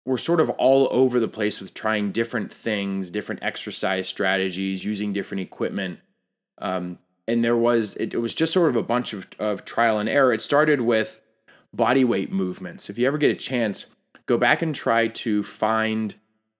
were 0.07 0.17
sort 0.17 0.39
of 0.39 0.49
all 0.51 0.87
over 0.91 1.19
the 1.19 1.27
place 1.27 1.59
with 1.59 1.73
trying 1.73 2.11
different 2.11 2.51
things, 2.51 3.11
different 3.11 3.43
exercise 3.43 4.07
strategies, 4.07 4.83
using 4.83 5.13
different 5.13 5.41
equipment. 5.41 5.99
Um, 6.59 6.97
and 7.27 7.43
there 7.43 7.57
was, 7.57 7.95
it, 7.95 8.13
it 8.13 8.19
was 8.19 8.33
just 8.33 8.53
sort 8.53 8.69
of 8.69 8.75
a 8.75 8.83
bunch 8.83 9.13
of, 9.13 9.27
of 9.37 9.65
trial 9.65 9.99
and 9.99 10.07
error. 10.07 10.33
It 10.33 10.41
started 10.41 10.81
with 10.81 11.19
body 11.73 12.05
weight 12.05 12.31
movements. 12.31 12.89
If 12.89 12.97
you 12.97 13.05
ever 13.05 13.17
get 13.17 13.31
a 13.31 13.35
chance, 13.35 13.93
go 14.25 14.37
back 14.37 14.61
and 14.61 14.73
try 14.73 15.09
to 15.09 15.43
find 15.43 16.15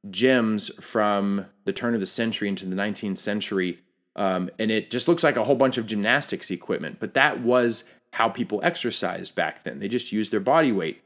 gyms 0.10 0.74
from 0.84 1.46
the 1.64 1.74
turn 1.74 1.94
of 1.94 2.00
the 2.00 2.06
century 2.06 2.48
into 2.50 2.66
the 2.66 2.76
19th 2.76 3.18
century 3.18 3.80
um, 4.18 4.50
and 4.58 4.72
it 4.72 4.90
just 4.90 5.08
looks 5.08 5.24
like 5.24 5.38
a 5.38 5.44
whole 5.44 5.56
bunch 5.56 5.78
of 5.78 5.86
gymnastics 5.86 6.50
equipment. 6.50 6.98
But 7.00 7.14
that 7.14 7.42
was 7.42 7.86
how 8.14 8.30
people 8.30 8.60
exercised 8.64 9.36
back 9.36 9.64
then. 9.64 9.80
They 9.80 9.88
just 9.88 10.12
used 10.12 10.32
their 10.32 10.40
body 10.40 10.72
weight. 10.72 11.04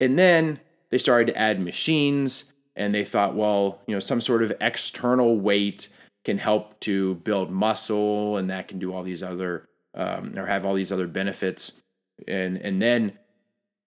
And 0.00 0.18
then 0.18 0.58
they 0.94 0.98
started 0.98 1.26
to 1.26 1.36
add 1.36 1.60
machines 1.60 2.52
and 2.76 2.94
they 2.94 3.04
thought, 3.04 3.34
well, 3.34 3.80
you 3.88 3.94
know, 3.96 3.98
some 3.98 4.20
sort 4.20 4.44
of 4.44 4.52
external 4.60 5.36
weight 5.36 5.88
can 6.24 6.38
help 6.38 6.78
to 6.78 7.16
build 7.16 7.50
muscle 7.50 8.36
and 8.36 8.48
that 8.48 8.68
can 8.68 8.78
do 8.78 8.94
all 8.94 9.02
these 9.02 9.20
other 9.20 9.68
um, 9.96 10.32
or 10.36 10.46
have 10.46 10.64
all 10.64 10.72
these 10.72 10.92
other 10.92 11.08
benefits. 11.08 11.82
And 12.28 12.58
and 12.58 12.80
then 12.80 13.18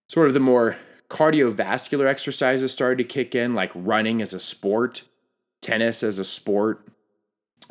sort 0.09 0.27
of 0.27 0.33
the 0.33 0.41
more 0.41 0.75
cardiovascular 1.09 2.07
exercises 2.07 2.73
started 2.73 2.97
to 2.97 3.05
kick 3.05 3.33
in, 3.33 3.55
like 3.55 3.71
running 3.73 4.21
as 4.21 4.33
a 4.33 4.39
sport, 4.41 5.03
tennis 5.61 6.03
as 6.03 6.19
a 6.19 6.25
sport. 6.25 6.89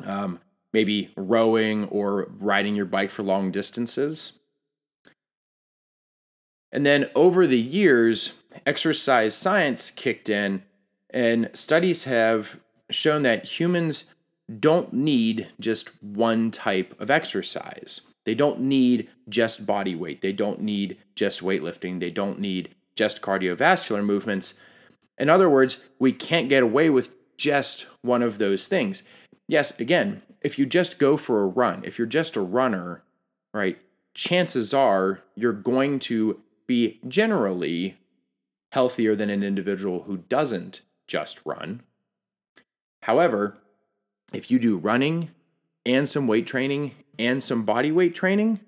Um, 0.03 0.39
maybe 0.73 1.11
rowing 1.15 1.85
or 1.89 2.27
riding 2.39 2.75
your 2.75 2.85
bike 2.85 3.11
for 3.11 3.21
long 3.21 3.51
distances. 3.51 4.39
And 6.71 6.85
then 6.85 7.09
over 7.15 7.47
the 7.47 7.59
years, 7.59 8.33
exercise 8.65 9.35
science 9.35 9.91
kicked 9.91 10.29
in, 10.29 10.63
and 11.09 11.49
studies 11.53 12.05
have 12.05 12.59
shown 12.89 13.23
that 13.23 13.59
humans 13.59 14.05
don't 14.59 14.93
need 14.93 15.49
just 15.59 16.01
one 16.03 16.51
type 16.51 16.95
of 16.99 17.11
exercise. 17.11 18.01
They 18.25 18.35
don't 18.35 18.61
need 18.61 19.09
just 19.29 19.65
body 19.65 19.95
weight. 19.95 20.21
They 20.21 20.33
don't 20.33 20.61
need 20.61 20.97
just 21.15 21.41
weightlifting. 21.41 21.99
They 21.99 22.09
don't 22.09 22.39
need 22.39 22.75
just 22.95 23.21
cardiovascular 23.21 24.03
movements. 24.03 24.55
In 25.17 25.29
other 25.29 25.49
words, 25.49 25.77
we 25.99 26.11
can't 26.11 26.49
get 26.49 26.63
away 26.63 26.89
with 26.89 27.09
just 27.37 27.87
one 28.01 28.21
of 28.21 28.37
those 28.37 28.67
things. 28.67 29.03
Yes, 29.47 29.79
again, 29.79 30.21
if 30.41 30.59
you 30.59 30.65
just 30.65 30.99
go 30.99 31.17
for 31.17 31.41
a 31.41 31.47
run, 31.47 31.83
if 31.85 31.97
you're 31.97 32.07
just 32.07 32.35
a 32.35 32.41
runner, 32.41 33.03
right, 33.53 33.77
chances 34.13 34.73
are 34.73 35.21
you're 35.35 35.53
going 35.53 35.99
to 35.99 36.41
be 36.67 36.99
generally 37.07 37.97
healthier 38.71 39.15
than 39.15 39.29
an 39.29 39.43
individual 39.43 40.03
who 40.03 40.17
doesn't 40.17 40.81
just 41.07 41.39
run. 41.45 41.81
However, 43.03 43.57
if 44.33 44.51
you 44.51 44.59
do 44.59 44.77
running 44.77 45.31
and 45.85 46.09
some 46.09 46.27
weight 46.27 46.45
training 46.45 46.91
and 47.17 47.41
some 47.43 47.63
body 47.63 47.91
weight 47.91 48.13
training, 48.13 48.59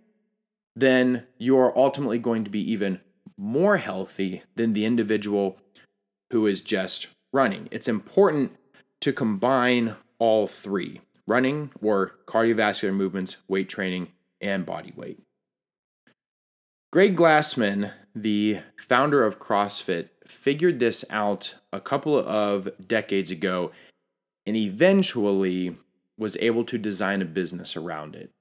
then 0.75 1.25
you're 1.37 1.77
ultimately 1.77 2.17
going 2.17 2.43
to 2.45 2.49
be 2.49 2.71
even 2.71 3.01
more 3.37 3.77
healthy 3.77 4.43
than 4.55 4.73
the 4.73 4.85
individual 4.85 5.57
who 6.31 6.47
is 6.47 6.61
just 6.61 7.07
running. 7.33 7.67
It's 7.71 7.87
important 7.87 8.55
to 9.01 9.13
combine 9.13 9.95
all 10.19 10.47
three 10.47 11.01
running 11.27 11.71
or 11.81 12.15
cardiovascular 12.25 12.93
movements, 12.93 13.37
weight 13.47 13.69
training, 13.69 14.09
and 14.41 14.65
body 14.65 14.93
weight. 14.95 15.19
Greg 16.91 17.15
Glassman, 17.15 17.91
the 18.21 18.59
founder 18.77 19.23
of 19.23 19.39
CrossFit, 19.39 20.09
figured 20.27 20.79
this 20.79 21.03
out 21.09 21.55
a 21.73 21.79
couple 21.79 22.17
of 22.17 22.69
decades 22.85 23.31
ago 23.31 23.71
and 24.45 24.55
eventually 24.55 25.75
was 26.17 26.37
able 26.37 26.63
to 26.65 26.77
design 26.77 27.21
a 27.21 27.25
business 27.25 27.75
around 27.75 28.15
it. 28.15 28.31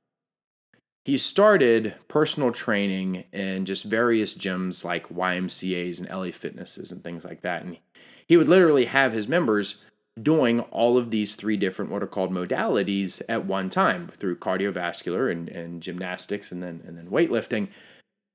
He 1.05 1.17
started 1.17 1.95
personal 2.09 2.53
training 2.53 3.25
in 3.33 3.65
just 3.65 3.85
various 3.85 4.35
gyms 4.35 4.85
like 4.85 5.09
YMCAs 5.09 5.99
and 5.99 6.09
LA 6.11 6.31
Fitnesses 6.33 6.93
and 6.93 7.03
things 7.03 7.25
like 7.25 7.41
that. 7.43 7.63
And 7.63 7.79
he 8.27 8.37
would 8.37 8.49
literally 8.49 8.85
have 8.85 9.13
his 9.13 9.27
members 9.27 9.83
doing 10.23 10.61
all 10.61 10.99
of 10.99 11.11
these 11.11 11.35
three 11.35 11.57
different 11.57 11.91
what 11.91 12.03
are 12.03 12.07
called 12.09 12.33
modalities 12.33 13.23
at 13.29 13.47
one 13.47 13.71
time 13.71 14.09
through 14.17 14.37
cardiovascular 14.37 15.31
and, 15.31 15.49
and 15.49 15.83
gymnastics 15.83 16.51
and 16.51 16.63
then 16.63 16.83
and 16.87 16.99
then 16.99 17.07
weightlifting 17.07 17.69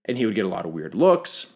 and 0.06 0.18
he 0.18 0.26
would 0.26 0.36
get 0.36 0.46
a 0.46 0.50
lot 0.50 0.66
of 0.66 0.74
weird 0.74 0.96
looks 0.96 1.56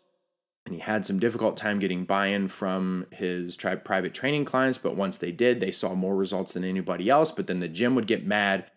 and 0.65 0.75
he 0.75 0.81
had 0.81 1.05
some 1.05 1.19
difficult 1.19 1.55
time 1.55 1.79
getting 1.79 2.03
buy-in 2.03 2.47
from 2.47 3.05
his 3.11 3.55
tri- 3.55 3.75
private 3.75 4.13
training 4.13 4.45
clients 4.45 4.77
but 4.77 4.95
once 4.95 5.17
they 5.17 5.31
did 5.31 5.59
they 5.59 5.71
saw 5.71 5.93
more 5.93 6.15
results 6.15 6.53
than 6.53 6.63
anybody 6.63 7.09
else 7.09 7.31
but 7.31 7.47
then 7.47 7.59
the 7.59 7.67
gym 7.67 7.95
would 7.95 8.07
get 8.07 8.25
mad 8.25 8.69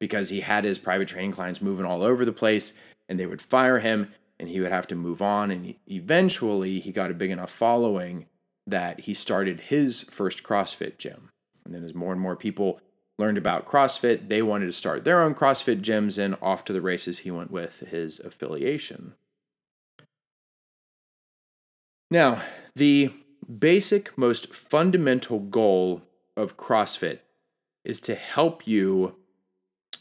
because 0.00 0.30
he 0.30 0.40
had 0.40 0.64
his 0.64 0.78
private 0.78 1.08
training 1.08 1.32
clients 1.32 1.62
moving 1.62 1.86
all 1.86 2.02
over 2.02 2.24
the 2.24 2.32
place 2.32 2.74
and 3.08 3.18
they 3.18 3.26
would 3.26 3.42
fire 3.42 3.78
him 3.78 4.12
and 4.38 4.48
he 4.48 4.60
would 4.60 4.72
have 4.72 4.86
to 4.86 4.94
move 4.94 5.22
on 5.22 5.50
and 5.50 5.66
he, 5.66 5.78
eventually 5.86 6.80
he 6.80 6.92
got 6.92 7.10
a 7.10 7.14
big 7.14 7.30
enough 7.30 7.52
following 7.52 8.26
that 8.66 9.00
he 9.00 9.14
started 9.14 9.60
his 9.60 10.02
first 10.02 10.42
CrossFit 10.42 10.98
gym. 10.98 11.30
And 11.64 11.74
then 11.74 11.84
as 11.84 11.94
more 11.94 12.12
and 12.12 12.20
more 12.20 12.36
people 12.36 12.80
learned 13.18 13.38
about 13.38 13.66
CrossFit, 13.66 14.28
they 14.28 14.42
wanted 14.42 14.66
to 14.66 14.72
start 14.72 15.04
their 15.04 15.22
own 15.22 15.34
CrossFit 15.34 15.82
gyms, 15.82 16.18
and 16.18 16.36
off 16.42 16.64
to 16.64 16.72
the 16.72 16.80
races 16.80 17.20
he 17.20 17.30
went 17.30 17.50
with 17.50 17.80
his 17.80 18.20
affiliation. 18.20 19.14
Now, 22.10 22.42
the 22.74 23.12
basic, 23.58 24.16
most 24.16 24.54
fundamental 24.54 25.38
goal 25.38 26.02
of 26.36 26.56
CrossFit 26.56 27.20
is 27.84 28.00
to 28.00 28.14
help 28.14 28.66
you 28.66 29.16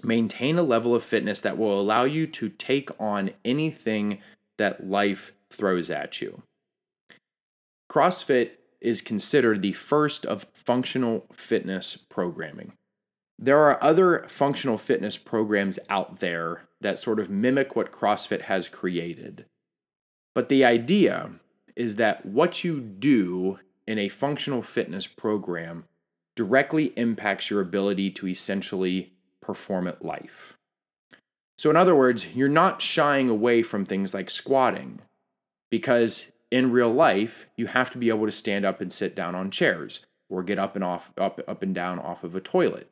maintain 0.04 0.58
a 0.58 0.64
level 0.64 0.96
of 0.96 1.04
fitness 1.04 1.40
that 1.42 1.58
will 1.58 1.80
allow 1.80 2.04
you 2.04 2.26
to 2.28 2.50
take 2.50 2.90
on 3.00 3.32
anything 3.46 4.20
that 4.58 4.88
life 4.88 5.34
throws 5.50 5.90
at 5.90 6.22
you. 6.22 6.42
CrossFit 7.92 8.52
is 8.82 9.02
considered 9.02 9.62
the 9.62 9.74
first 9.74 10.26
of 10.26 10.48
functional 10.54 11.26
fitness 11.32 11.96
programming. 11.96 12.74
There 13.40 13.60
are 13.60 13.84
other 13.84 14.26
functional 14.28 14.78
fitness 14.78 15.18
programs 15.18 15.80
out 15.90 16.20
there 16.20 16.64
that 16.82 17.00
sort 17.00 17.20
of 17.20 17.30
mimic 17.30 17.76
what 17.76 17.92
CrossFit 17.92 18.42
has 18.42 18.68
created. 18.68 19.46
But 20.36 20.50
the 20.50 20.64
idea 20.66 21.32
is 21.76 21.96
that 21.96 22.26
what 22.26 22.64
you 22.64 22.80
do 22.80 23.60
in 23.88 24.00
a 24.00 24.10
functional 24.10 24.62
fitness 24.62 25.08
program 25.08 25.86
directly 26.36 26.94
impacts 26.96 27.50
your 27.50 27.62
ability 27.62 28.12
to 28.12 28.28
essentially 28.28 29.14
perform 29.42 29.88
at 29.88 30.04
life. 30.04 30.58
So, 31.58 31.70
in 31.70 31.76
other 31.76 31.96
words, 31.96 32.34
you're 32.34 32.50
not 32.50 32.82
shying 32.82 33.30
away 33.30 33.62
from 33.62 33.86
things 33.86 34.14
like 34.14 34.30
squatting 34.30 35.00
because 35.70 36.32
in 36.52 36.72
real 36.72 36.92
life, 36.92 37.48
you 37.56 37.68
have 37.68 37.90
to 37.92 37.98
be 37.98 38.10
able 38.10 38.26
to 38.26 38.32
stand 38.32 38.66
up 38.66 38.82
and 38.82 38.92
sit 38.92 39.16
down 39.16 39.36
on 39.36 39.52
chairs 39.52 40.06
or 40.30 40.44
get 40.44 40.60
up 40.60 40.76
and 40.76 40.84
off 40.84 41.12
up, 41.18 41.40
up 41.48 41.62
and 41.62 41.76
down 41.76 42.00
off 42.00 42.24
of 42.24 42.36
a 42.36 42.42
toilet. 42.42 42.90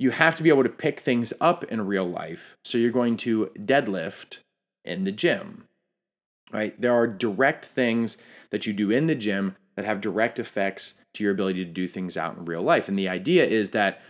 You 0.00 0.10
have 0.10 0.34
to 0.36 0.42
be 0.42 0.48
able 0.48 0.62
to 0.62 0.68
pick 0.68 0.98
things 0.98 1.32
up 1.40 1.62
in 1.64 1.86
real 1.86 2.08
life. 2.08 2.56
So 2.64 2.78
you're 2.78 2.90
going 2.90 3.18
to 3.18 3.52
deadlift 3.58 4.38
in 4.84 5.04
the 5.04 5.12
gym. 5.12 5.68
Right? 6.50 6.80
There 6.80 6.94
are 6.94 7.06
direct 7.06 7.64
things 7.64 8.16
that 8.50 8.66
you 8.66 8.72
do 8.72 8.90
in 8.90 9.06
the 9.06 9.14
gym 9.14 9.56
that 9.76 9.84
have 9.84 10.00
direct 10.00 10.38
effects 10.38 10.94
to 11.14 11.22
your 11.22 11.32
ability 11.32 11.64
to 11.64 11.70
do 11.70 11.86
things 11.86 12.16
out 12.16 12.36
in 12.36 12.44
real 12.44 12.62
life. 12.62 12.88
And 12.88 12.98
the 12.98 13.08
idea 13.08 13.44
is 13.44 13.70
that 13.70 14.00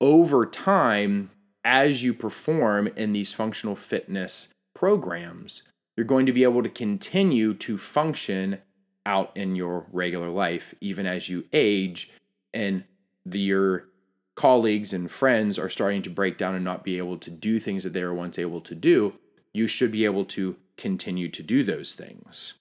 over 0.00 0.46
time, 0.46 1.30
as 1.64 2.02
you 2.02 2.14
perform 2.14 2.88
in 2.96 3.12
these 3.12 3.32
functional 3.32 3.76
fitness 3.76 4.48
programs, 4.74 5.62
you're 5.96 6.06
going 6.06 6.26
to 6.26 6.32
be 6.32 6.44
able 6.44 6.62
to 6.62 6.68
continue 6.68 7.54
to 7.54 7.78
function 7.78 8.58
out 9.04 9.36
in 9.36 9.54
your 9.54 9.86
regular 9.92 10.28
life, 10.28 10.74
even 10.80 11.06
as 11.06 11.28
you 11.28 11.44
age 11.52 12.10
and 12.52 12.84
the, 13.24 13.38
your 13.38 13.88
colleagues 14.36 14.92
and 14.92 15.10
friends 15.10 15.58
are 15.58 15.68
starting 15.68 16.02
to 16.02 16.10
break 16.10 16.38
down 16.38 16.54
and 16.54 16.64
not 16.64 16.84
be 16.84 16.98
able 16.98 17.18
to 17.18 17.30
do 17.30 17.58
things 17.58 17.82
that 17.82 17.92
they 17.92 18.04
were 18.04 18.14
once 18.14 18.38
able 18.38 18.60
to 18.60 18.74
do. 18.74 19.14
You 19.52 19.66
should 19.66 19.90
be 19.90 20.04
able 20.04 20.26
to 20.26 20.56
continue 20.76 21.28
to 21.30 21.42
do 21.42 21.64
those 21.64 21.94
things. 21.94 22.54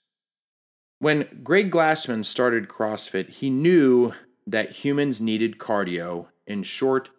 When 1.00 1.42
Greg 1.44 1.70
Glassman 1.70 2.24
started 2.24 2.70
CrossFit, 2.70 3.30
he 3.30 3.50
knew 3.50 4.14
that 4.48 4.72
humans 4.72 5.20
needed 5.20 5.60
cardio 5.60 6.28
in 6.48 6.64
short 6.64 7.10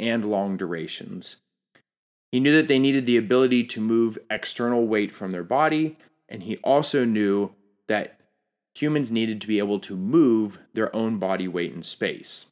and 0.00 0.24
long 0.24 0.56
durations. 0.56 1.36
He 2.32 2.40
knew 2.40 2.52
that 2.52 2.68
they 2.68 2.78
needed 2.78 3.06
the 3.06 3.16
ability 3.16 3.64
to 3.64 3.80
move 3.80 4.18
external 4.28 4.86
weight 4.86 5.14
from 5.14 5.32
their 5.32 5.44
body, 5.44 5.96
and 6.28 6.42
he 6.42 6.56
also 6.58 7.04
knew 7.04 7.52
that 7.86 8.20
humans 8.74 9.10
needed 9.10 9.40
to 9.40 9.46
be 9.46 9.58
able 9.58 9.80
to 9.80 9.96
move 9.96 10.58
their 10.74 10.94
own 10.94 11.18
body 11.18 11.46
weight 11.46 11.72
in 11.72 11.82
space. 11.82 12.49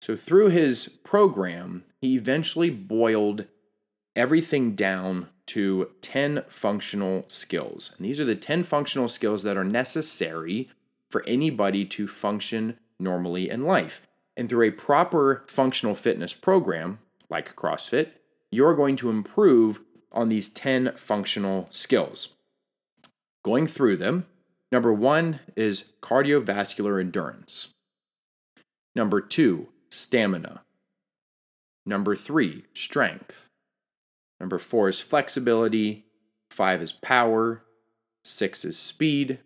So, 0.00 0.16
through 0.16 0.48
his 0.48 0.88
program, 0.88 1.84
he 2.00 2.14
eventually 2.14 2.70
boiled 2.70 3.46
everything 4.14 4.74
down 4.74 5.28
to 5.46 5.90
10 6.02 6.44
functional 6.48 7.24
skills. 7.28 7.94
And 7.96 8.06
these 8.06 8.20
are 8.20 8.24
the 8.24 8.34
10 8.34 8.62
functional 8.64 9.08
skills 9.08 9.42
that 9.42 9.56
are 9.56 9.64
necessary 9.64 10.68
for 11.10 11.24
anybody 11.26 11.84
to 11.86 12.06
function 12.06 12.78
normally 12.98 13.48
in 13.48 13.64
life. 13.64 14.02
And 14.36 14.48
through 14.48 14.68
a 14.68 14.72
proper 14.72 15.44
functional 15.48 15.94
fitness 15.94 16.34
program, 16.34 16.98
like 17.30 17.56
CrossFit, 17.56 18.10
you're 18.50 18.74
going 18.74 18.96
to 18.96 19.10
improve 19.10 19.80
on 20.12 20.28
these 20.28 20.48
10 20.48 20.92
functional 20.96 21.68
skills. 21.70 22.36
Going 23.44 23.66
through 23.66 23.96
them, 23.96 24.26
number 24.70 24.92
one 24.92 25.40
is 25.56 25.92
cardiovascular 26.02 27.00
endurance. 27.00 27.68
Number 28.94 29.20
two, 29.20 29.68
stamina. 29.90 30.62
Number 31.86 32.14
three, 32.14 32.64
strength. 32.74 33.48
Number 34.40 34.58
four 34.58 34.88
is 34.88 35.00
flexibility. 35.00 36.04
Five 36.50 36.82
is 36.82 36.92
power. 36.92 37.64
Six 38.24 38.64
is 38.64 38.78
speed. 38.78 39.38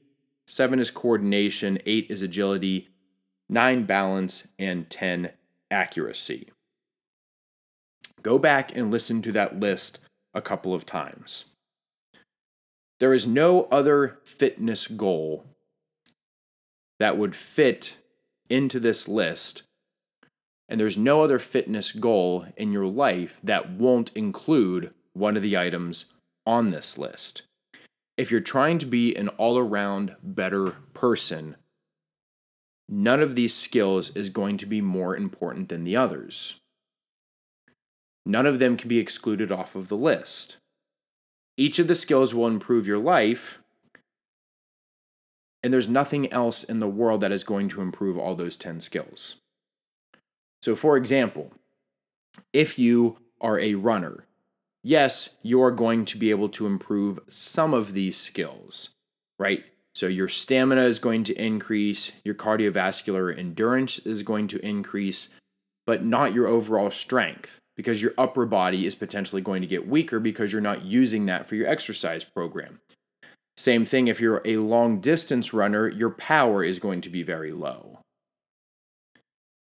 Seven 0.47 0.79
is 0.79 0.91
coordination. 0.91 1.79
Eight 1.87 2.07
is 2.11 2.23
agility. 2.23 2.89
Nine, 3.49 3.85
balance. 3.85 4.49
And 4.59 4.91
10, 4.91 5.31
accuracy. 5.71 6.51
Go 8.23 8.39
back 8.39 8.77
and 8.77 8.91
listen 8.91 9.23
to 9.23 9.33
that 9.33 9.59
list 9.59 9.99
a 10.35 10.43
couple 10.43 10.75
of 10.75 10.87
times. 10.87 11.47
There 13.01 13.13
is 13.13 13.27
no 13.27 13.65
other 13.65 14.19
fitness 14.25 14.87
goal 14.87 15.45
that 17.01 17.19
would 17.19 17.35
fit 17.35 17.97
into 18.49 18.79
this 18.79 19.09
list 19.09 19.63
and 20.73 20.81
there's 20.81 20.97
no 20.97 21.21
other 21.21 21.39
fitness 21.39 21.93
goal 21.93 22.47
in 22.57 22.73
your 22.73 22.87
life 22.87 23.39
that 23.45 23.73
won't 23.73 24.11
include 24.15 24.91
one 25.13 25.37
of 25.37 25.43
the 25.43 25.55
items 25.55 26.07
on 26.47 26.71
this 26.71 26.97
list. 26.97 27.43
If 28.17 28.31
you're 28.31 28.41
trying 28.41 28.79
to 28.79 28.87
be 28.87 29.15
an 29.15 29.29
all 29.29 29.59
around 29.59 30.17
better 30.23 30.71
person, 30.95 31.57
none 32.89 33.21
of 33.21 33.35
these 33.35 33.55
skills 33.55 34.17
is 34.17 34.31
going 34.31 34.57
to 34.57 34.65
be 34.65 34.81
more 34.81 35.15
important 35.15 35.69
than 35.69 35.85
the 35.85 35.95
others. 35.95 36.57
None 38.25 38.47
of 38.47 38.59
them 38.59 38.79
can 38.79 38.89
be 38.89 38.99
excluded 38.99 39.53
off 39.53 39.77
of 39.77 39.89
the 39.89 39.97
list. 39.97 40.57
Each 41.59 41.79
of 41.81 41.87
the 41.87 41.95
skills 41.95 42.35
will 42.35 42.47
improve 42.47 42.87
your 42.87 42.97
life, 42.97 43.59
and 45.63 45.71
there's 45.71 45.87
nothing 45.87 46.33
else 46.33 46.65
in 46.65 46.81
the 46.81 46.89
world 46.89 47.21
that 47.21 47.31
is 47.31 47.45
going 47.45 47.69
to 47.69 47.83
improve 47.83 48.17
all 48.17 48.35
those 48.35 48.57
10 48.57 48.81
skills. 48.81 49.37
So, 50.63 50.77
for 50.77 50.97
example, 50.97 51.53
if 52.53 52.79
you 52.79 53.19
are 53.41 53.59
a 53.59 53.75
runner, 53.75 54.27
yes, 54.85 55.39
you 55.43 55.61
are 55.63 55.73
going 55.73 56.05
to 56.07 56.17
be 56.17 56.31
able 56.31 56.49
to 56.51 56.67
improve 56.67 57.19
some 57.29 57.75
of 57.75 57.95
these 57.95 58.17
skills, 58.17 58.91
right? 59.39 59.65
So, 59.95 60.07
your 60.07 60.29
stamina 60.29 60.83
is 60.83 61.01
going 61.01 61.25
to 61.25 61.35
increase, 61.35 62.13
your 62.25 62.37
cardiovascular 62.37 63.37
endurance 63.37 63.99
is 64.01 64.23
going 64.23 64.47
to 64.49 64.65
increase, 64.65 65.35
but 65.85 66.05
not 66.05 66.33
your 66.33 66.47
overall 66.47 66.93
strength 66.93 67.59
because 67.77 68.01
your 68.01 68.13
upper 68.17 68.47
body 68.47 68.87
is 68.87 68.95
potentially 68.95 69.43
going 69.43 69.63
to 69.63 69.69
get 69.69 69.89
weaker 69.89 70.21
because 70.21 70.53
you're 70.53 70.61
not 70.61 70.85
using 70.85 71.27
that 71.27 71.49
for 71.49 71.57
your 71.57 71.67
exercise 71.67 72.23
program. 72.23 72.81
Same 73.57 73.85
thing 73.85 74.07
if 74.07 74.21
you're 74.21 74.43
a 74.45 74.59
long 74.59 75.01
distance 75.01 75.53
runner, 75.53 75.89
your 75.89 76.11
power 76.11 76.63
is 76.63 76.79
going 76.79 77.01
to 77.01 77.11
be 77.11 77.23
very 77.23 77.51
low 77.51 77.99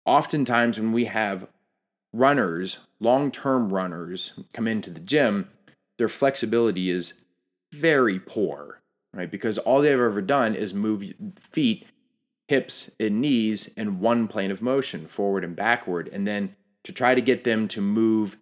oftentimes 0.06 0.78
when 0.78 0.92
we 0.92 1.04
have 1.06 1.48
runners, 2.12 2.78
long 3.00 3.30
term 3.30 3.72
runners, 3.72 4.38
come 4.52 4.66
into 4.66 4.90
the 4.90 5.00
gym, 5.00 5.48
their 5.98 6.08
flexibility 6.08 6.90
is 6.90 7.14
very 7.72 8.18
poor, 8.18 8.80
right? 9.12 9.30
Because 9.30 9.58
all 9.58 9.80
they've 9.80 9.92
ever 9.92 10.22
done 10.22 10.54
is 10.54 10.72
move 10.72 11.12
feet, 11.52 11.86
hips, 12.48 12.90
and 12.98 13.20
knees 13.20 13.68
in 13.76 14.00
one 14.00 14.28
plane 14.28 14.50
of 14.50 14.62
motion, 14.62 15.06
forward 15.06 15.44
and 15.44 15.56
backward. 15.56 16.08
And 16.12 16.26
then 16.26 16.54
to 16.84 16.92
try 16.92 17.14
to 17.14 17.20
get 17.20 17.44
them 17.44 17.68
to 17.68 17.80
move 17.80 18.36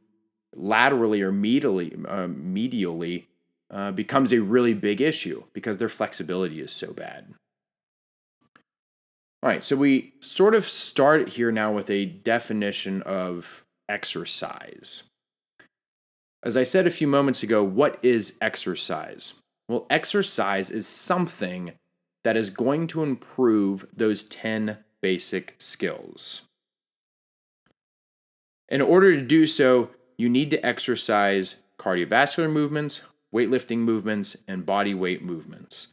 laterally 0.54 1.22
or 1.22 1.32
medially, 1.32 1.94
uh, 2.06 2.28
medially 2.28 3.24
uh, 3.70 3.90
becomes 3.92 4.32
a 4.32 4.40
really 4.40 4.74
big 4.74 5.00
issue 5.00 5.44
because 5.52 5.78
their 5.78 5.88
flexibility 5.88 6.60
is 6.60 6.72
so 6.72 6.92
bad. 6.92 7.34
All 9.44 9.50
right, 9.50 9.62
so 9.62 9.76
we 9.76 10.14
sort 10.20 10.54
of 10.54 10.66
start 10.66 11.28
here 11.28 11.52
now 11.52 11.70
with 11.70 11.90
a 11.90 12.06
definition 12.06 13.02
of 13.02 13.62
exercise. 13.90 15.02
As 16.42 16.56
I 16.56 16.62
said 16.62 16.86
a 16.86 16.90
few 16.90 17.06
moments 17.06 17.42
ago, 17.42 17.62
what 17.62 17.98
is 18.02 18.38
exercise? 18.40 19.34
Well, 19.68 19.84
exercise 19.90 20.70
is 20.70 20.86
something 20.86 21.72
that 22.22 22.38
is 22.38 22.48
going 22.48 22.86
to 22.86 23.02
improve 23.02 23.86
those 23.94 24.24
10 24.24 24.78
basic 25.02 25.56
skills. 25.58 26.46
In 28.70 28.80
order 28.80 29.14
to 29.14 29.20
do 29.20 29.44
so, 29.44 29.90
you 30.16 30.30
need 30.30 30.48
to 30.52 30.66
exercise 30.66 31.56
cardiovascular 31.78 32.50
movements, 32.50 33.02
weightlifting 33.34 33.80
movements, 33.80 34.38
and 34.48 34.64
body 34.64 34.94
weight 34.94 35.22
movements. 35.22 35.88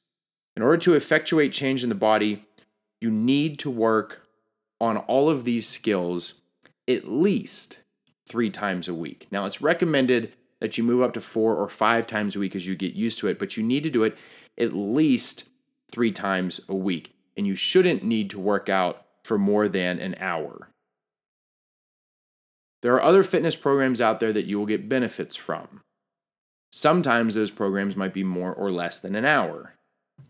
In 0.56 0.64
order 0.64 0.78
to 0.78 0.94
effectuate 0.94 1.52
change 1.52 1.84
in 1.84 1.90
the 1.90 1.96
body, 1.96 2.46
you 3.02 3.12
need 3.12 3.60
to 3.60 3.70
work 3.70 4.28
on 4.80 4.98
all 4.98 5.30
of 5.30 5.44
these 5.44 5.68
skills 5.68 6.36
at 6.88 7.08
least 7.08 7.80
three 8.28 8.50
times 8.50 8.88
a 8.88 8.94
week. 8.94 9.28
Now, 9.32 9.46
it's 9.46 9.62
recommended 9.62 10.34
that 10.60 10.78
you 10.78 10.84
move 10.84 11.02
up 11.02 11.14
to 11.14 11.22
four 11.22 11.56
or 11.56 11.68
five 11.68 12.08
times 12.08 12.36
a 12.36 12.40
week 12.40 12.56
as 12.56 12.68
you 12.68 12.76
get 12.76 12.94
used 12.94 13.20
to 13.20 13.28
it, 13.28 13.40
but 13.40 13.58
you 13.58 13.64
need 13.64 13.84
to 13.84 13.90
do 13.90 14.04
it 14.04 14.18
at 14.58 14.74
least 14.74 15.46
three 15.92 16.12
times 16.12 16.62
a 16.70 16.76
week. 16.76 17.16
And 17.36 17.48
you 17.48 17.56
shouldn't 17.56 18.04
need 18.04 18.30
to 18.30 18.40
work 18.40 18.70
out 18.70 19.06
for 19.24 19.38
more 19.38 19.68
than 19.68 20.00
an 20.00 20.16
hour. 20.20 20.70
There 22.82 22.94
are 22.94 23.04
other 23.04 23.24
fitness 23.24 23.56
programs 23.56 24.02
out 24.02 24.20
there 24.20 24.34
that 24.34 24.46
you 24.46 24.58
will 24.58 24.66
get 24.66 24.90
benefits 24.90 25.36
from. 25.36 25.82
Sometimes 26.72 27.34
those 27.34 27.52
programs 27.52 27.96
might 27.96 28.14
be 28.14 28.24
more 28.24 28.54
or 28.54 28.72
less 28.72 29.00
than 29.00 29.16
an 29.16 29.26
hour. 29.26 29.74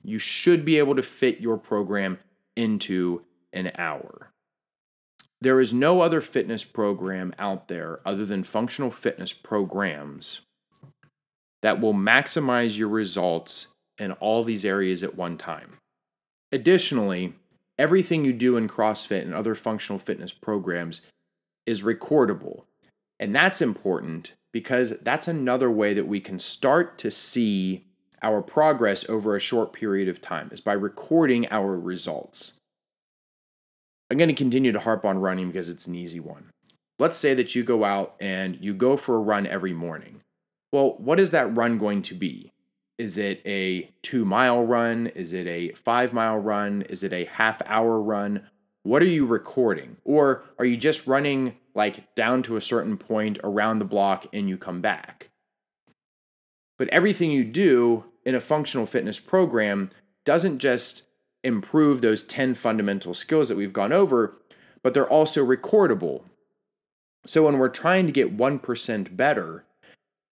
You 0.03 0.17
should 0.17 0.65
be 0.65 0.77
able 0.77 0.95
to 0.95 1.03
fit 1.03 1.39
your 1.39 1.57
program 1.57 2.19
into 2.55 3.23
an 3.53 3.71
hour. 3.77 4.31
There 5.41 5.59
is 5.59 5.73
no 5.73 6.01
other 6.01 6.21
fitness 6.21 6.63
program 6.63 7.33
out 7.39 7.67
there 7.67 7.99
other 8.05 8.25
than 8.25 8.43
functional 8.43 8.91
fitness 8.91 9.33
programs 9.33 10.41
that 11.61 11.79
will 11.79 11.93
maximize 11.93 12.77
your 12.77 12.89
results 12.89 13.67
in 13.97 14.11
all 14.13 14.43
these 14.43 14.65
areas 14.65 15.03
at 15.03 15.15
one 15.15 15.37
time. 15.37 15.77
Additionally, 16.51 17.33
everything 17.77 18.25
you 18.25 18.33
do 18.33 18.57
in 18.57 18.67
CrossFit 18.67 19.21
and 19.21 19.33
other 19.33 19.55
functional 19.55 19.99
fitness 19.99 20.33
programs 20.33 21.01
is 21.65 21.83
recordable. 21.83 22.63
And 23.19 23.33
that's 23.35 23.61
important 23.61 24.33
because 24.51 24.91
that's 25.01 25.27
another 25.27 25.69
way 25.69 25.93
that 25.93 26.07
we 26.07 26.19
can 26.19 26.39
start 26.39 26.97
to 26.99 27.11
see 27.11 27.85
our 28.21 28.41
progress 28.41 29.07
over 29.09 29.35
a 29.35 29.39
short 29.39 29.73
period 29.73 30.07
of 30.07 30.21
time 30.21 30.49
is 30.51 30.61
by 30.61 30.73
recording 30.73 31.47
our 31.51 31.77
results. 31.77 32.53
I'm 34.09 34.17
going 34.17 34.29
to 34.29 34.35
continue 34.35 34.71
to 34.71 34.79
harp 34.79 35.05
on 35.05 35.19
running 35.19 35.47
because 35.47 35.69
it's 35.69 35.87
an 35.87 35.95
easy 35.95 36.19
one. 36.19 36.49
Let's 36.99 37.17
say 37.17 37.33
that 37.33 37.55
you 37.55 37.63
go 37.63 37.83
out 37.83 38.15
and 38.19 38.57
you 38.61 38.73
go 38.73 38.97
for 38.97 39.15
a 39.15 39.21
run 39.21 39.47
every 39.47 39.73
morning. 39.73 40.21
Well, 40.71 40.95
what 40.97 41.19
is 41.19 41.31
that 41.31 41.55
run 41.55 41.77
going 41.77 42.01
to 42.03 42.13
be? 42.13 42.51
Is 42.97 43.17
it 43.17 43.41
a 43.45 43.89
two 44.03 44.25
mile 44.25 44.63
run? 44.63 45.07
Is 45.07 45.33
it 45.33 45.47
a 45.47 45.71
five 45.71 46.13
mile 46.13 46.37
run? 46.37 46.83
Is 46.83 47.03
it 47.03 47.13
a 47.13 47.25
half 47.25 47.61
hour 47.65 47.99
run? 47.99 48.47
What 48.83 49.01
are 49.01 49.05
you 49.07 49.25
recording? 49.25 49.97
Or 50.03 50.43
are 50.59 50.65
you 50.65 50.77
just 50.77 51.07
running 51.07 51.55
like 51.73 52.13
down 52.13 52.43
to 52.43 52.57
a 52.57 52.61
certain 52.61 52.97
point 52.97 53.39
around 53.43 53.79
the 53.79 53.85
block 53.85 54.27
and 54.33 54.47
you 54.47 54.57
come 54.57 54.81
back? 54.81 55.29
But 56.77 56.89
everything 56.89 57.31
you 57.31 57.43
do 57.43 58.05
in 58.25 58.35
a 58.35 58.41
functional 58.41 58.85
fitness 58.85 59.19
program 59.19 59.89
doesn't 60.25 60.59
just 60.59 61.03
improve 61.43 62.01
those 62.01 62.23
10 62.23 62.55
fundamental 62.55 63.13
skills 63.13 63.49
that 63.49 63.57
we've 63.57 63.73
gone 63.73 63.91
over, 63.91 64.37
but 64.83 64.93
they're 64.93 65.09
also 65.09 65.45
recordable. 65.45 66.23
So 67.25 67.43
when 67.43 67.57
we're 67.57 67.69
trying 67.69 68.05
to 68.05 68.11
get 68.11 68.37
1% 68.37 69.15
better, 69.15 69.65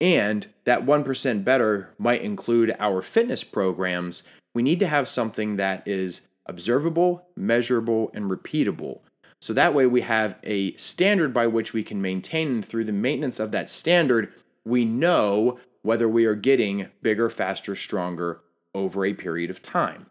and 0.01 0.47
that 0.63 0.85
1% 0.85 1.43
better 1.43 1.93
might 1.97 2.21
include 2.21 2.75
our 2.79 3.01
fitness 3.01 3.43
programs, 3.43 4.23
we 4.53 4.63
need 4.63 4.79
to 4.79 4.87
have 4.87 5.07
something 5.07 5.57
that 5.57 5.87
is 5.87 6.27
observable, 6.45 7.27
measurable, 7.35 8.11
and 8.13 8.25
repeatable. 8.25 9.01
So 9.41 9.53
that 9.53 9.73
way 9.73 9.85
we 9.85 10.01
have 10.01 10.37
a 10.43 10.75
standard 10.75 11.33
by 11.33 11.47
which 11.47 11.73
we 11.73 11.83
can 11.83 12.01
maintain, 12.01 12.49
and 12.49 12.65
through 12.65 12.85
the 12.85 12.91
maintenance 12.91 13.39
of 13.39 13.51
that 13.51 13.69
standard, 13.69 14.33
we 14.65 14.85
know 14.85 15.59
whether 15.81 16.07
we 16.07 16.25
are 16.25 16.35
getting 16.35 16.87
bigger, 17.01 17.29
faster, 17.29 17.75
stronger 17.75 18.41
over 18.73 19.05
a 19.05 19.13
period 19.13 19.49
of 19.49 19.61
time. 19.61 20.07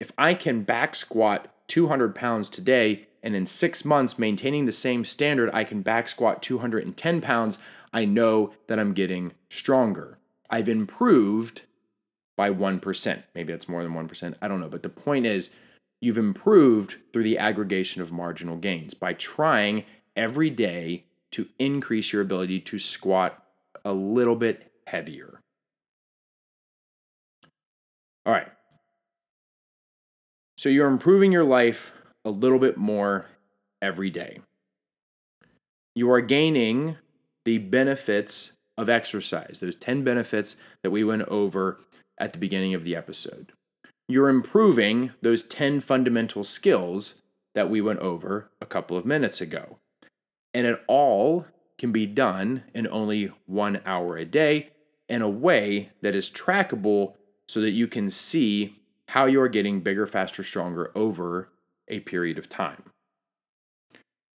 If 0.00 0.12
I 0.18 0.34
can 0.34 0.62
back 0.62 0.94
squat 0.94 1.48
200 1.68 2.14
pounds 2.14 2.48
today, 2.48 3.08
and 3.22 3.34
in 3.34 3.46
six 3.46 3.84
months, 3.84 4.18
maintaining 4.18 4.66
the 4.66 4.72
same 4.72 5.04
standard, 5.04 5.50
I 5.54 5.64
can 5.64 5.82
back 5.82 6.08
squat 6.08 6.42
210 6.42 7.20
pounds, 7.20 7.58
I 7.92 8.04
know 8.04 8.52
that 8.66 8.78
I'm 8.78 8.92
getting 8.92 9.32
stronger. 9.48 10.18
I've 10.50 10.68
improved 10.68 11.62
by 12.36 12.50
1%. 12.50 13.22
Maybe 13.34 13.52
that's 13.52 13.68
more 13.68 13.82
than 13.82 13.94
1%. 13.94 14.34
I 14.42 14.48
don't 14.48 14.60
know. 14.60 14.68
But 14.68 14.82
the 14.82 14.88
point 14.88 15.24
is, 15.24 15.50
you've 16.00 16.18
improved 16.18 16.96
through 17.12 17.22
the 17.22 17.38
aggregation 17.38 18.02
of 18.02 18.12
marginal 18.12 18.56
gains 18.56 18.92
by 18.92 19.14
trying 19.14 19.84
every 20.14 20.50
day 20.50 21.04
to 21.30 21.48
increase 21.58 22.12
your 22.12 22.22
ability 22.22 22.60
to 22.60 22.78
squat 22.78 23.42
a 23.84 23.92
little 23.92 24.36
bit 24.36 24.70
heavier. 24.86 25.40
All 28.26 28.32
right. 28.32 28.48
So 30.56 30.68
you're 30.68 30.88
improving 30.88 31.32
your 31.32 31.44
life 31.44 31.92
a 32.24 32.30
little 32.30 32.58
bit 32.58 32.76
more 32.76 33.26
every 33.82 34.10
day. 34.10 34.40
You 35.94 36.10
are 36.10 36.20
gaining 36.20 36.96
the 37.44 37.58
benefits 37.58 38.52
of 38.76 38.88
exercise, 38.88 39.58
those 39.60 39.76
10 39.76 40.02
benefits 40.02 40.56
that 40.82 40.90
we 40.90 41.04
went 41.04 41.22
over 41.22 41.80
at 42.18 42.32
the 42.32 42.38
beginning 42.38 42.74
of 42.74 42.82
the 42.82 42.96
episode. 42.96 43.52
You're 44.08 44.28
improving 44.28 45.12
those 45.22 45.42
10 45.42 45.80
fundamental 45.80 46.44
skills 46.44 47.22
that 47.54 47.70
we 47.70 47.80
went 47.80 48.00
over 48.00 48.50
a 48.60 48.66
couple 48.66 48.96
of 48.96 49.06
minutes 49.06 49.40
ago. 49.40 49.78
And 50.52 50.66
it 50.66 50.80
all 50.88 51.46
can 51.78 51.92
be 51.92 52.06
done 52.06 52.64
in 52.74 52.88
only 52.88 53.32
one 53.46 53.80
hour 53.84 54.16
a 54.16 54.24
day 54.24 54.70
in 55.08 55.22
a 55.22 55.28
way 55.28 55.90
that 56.00 56.14
is 56.14 56.30
trackable 56.30 57.14
so 57.48 57.60
that 57.60 57.72
you 57.72 57.86
can 57.86 58.10
see 58.10 58.76
how 59.08 59.26
you're 59.26 59.48
getting 59.48 59.80
bigger, 59.80 60.06
faster, 60.06 60.42
stronger 60.42 60.90
over 60.94 61.50
a 61.88 62.00
period 62.00 62.38
of 62.38 62.48
time. 62.48 62.82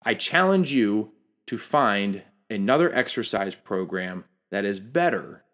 I 0.04 0.14
challenge 0.14 0.72
you 0.72 1.12
to 1.46 1.58
find 1.58 2.22
another 2.50 2.94
exercise 2.94 3.54
program 3.54 4.24
that 4.50 4.64
is 4.64 4.80
better 4.80 5.44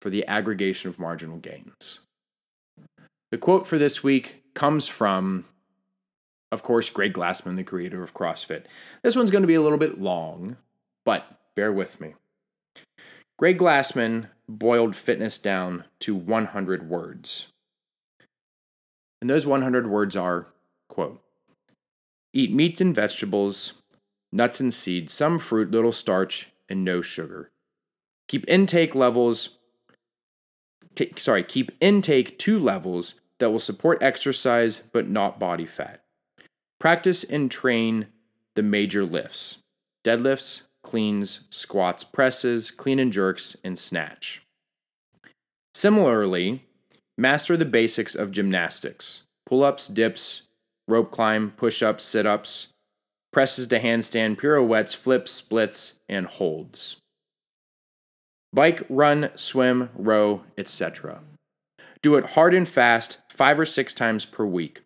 for 0.00 0.10
the 0.10 0.26
aggregation 0.26 0.88
of 0.88 0.98
marginal 0.98 1.38
gains. 1.38 2.00
The 3.30 3.38
quote 3.38 3.66
for 3.66 3.78
this 3.78 4.02
week 4.02 4.42
comes 4.54 4.88
from, 4.88 5.46
of 6.52 6.62
course, 6.62 6.88
Greg 6.88 7.12
Glassman, 7.12 7.56
the 7.56 7.64
creator 7.64 8.02
of 8.02 8.14
CrossFit. 8.14 8.64
This 9.02 9.16
one's 9.16 9.30
going 9.30 9.42
to 9.42 9.48
be 9.48 9.54
a 9.54 9.62
little 9.62 9.78
bit 9.78 10.00
long, 10.00 10.56
but 11.04 11.24
bear 11.54 11.72
with 11.72 12.00
me. 12.00 12.14
Greg 13.38 13.58
Glassman 13.58 14.28
boiled 14.48 14.96
fitness 14.96 15.38
down 15.38 15.84
to 16.00 16.14
100 16.14 16.88
words. 16.88 17.52
And 19.20 19.28
those 19.28 19.46
100 19.46 19.86
words 19.86 20.16
are, 20.16 20.48
quote, 20.88 21.22
Eat 22.32 22.52
meats 22.52 22.80
and 22.80 22.94
vegetables, 22.94 23.74
nuts 24.32 24.60
and 24.60 24.72
seeds, 24.72 25.12
some 25.12 25.38
fruit, 25.38 25.70
little 25.70 25.92
starch, 25.92 26.50
and 26.68 26.84
no 26.84 27.00
sugar. 27.00 27.50
Keep 28.28 28.48
intake 28.48 28.94
levels, 28.94 29.58
t- 30.94 31.12
sorry, 31.16 31.42
keep 31.42 31.72
intake 31.80 32.38
to 32.40 32.58
levels 32.58 33.20
that 33.38 33.50
will 33.50 33.58
support 33.58 34.02
exercise 34.02 34.82
but 34.92 35.08
not 35.08 35.38
body 35.38 35.66
fat. 35.66 36.02
Practice 36.78 37.24
and 37.24 37.50
train 37.50 38.08
the 38.54 38.62
major 38.62 39.04
lifts 39.04 39.62
deadlifts, 40.04 40.62
cleans, 40.86 41.40
squats, 41.50 42.04
presses, 42.04 42.70
clean 42.70 43.00
and 43.00 43.12
jerks, 43.12 43.56
and 43.64 43.76
snatch. 43.76 44.40
Similarly, 45.74 46.62
master 47.18 47.56
the 47.56 47.64
basics 47.64 48.14
of 48.14 48.30
gymnastics 48.30 49.24
pull 49.46 49.64
ups, 49.64 49.88
dips, 49.88 50.48
rope 50.86 51.10
climb, 51.10 51.50
push 51.50 51.82
ups, 51.82 52.04
sit 52.04 52.24
ups, 52.24 52.68
presses 53.32 53.66
to 53.66 53.80
handstand, 53.80 54.38
pirouettes, 54.38 54.94
flips, 54.94 55.32
splits, 55.32 56.00
and 56.08 56.26
holds. 56.26 56.96
Bike, 58.52 58.86
run, 58.88 59.30
swim, 59.34 59.90
row, 59.94 60.42
etc. 60.56 61.20
Do 62.00 62.14
it 62.14 62.30
hard 62.36 62.54
and 62.54 62.68
fast, 62.68 63.18
five 63.28 63.58
or 63.58 63.66
six 63.66 63.92
times 63.92 64.24
per 64.24 64.46
week. 64.46 64.82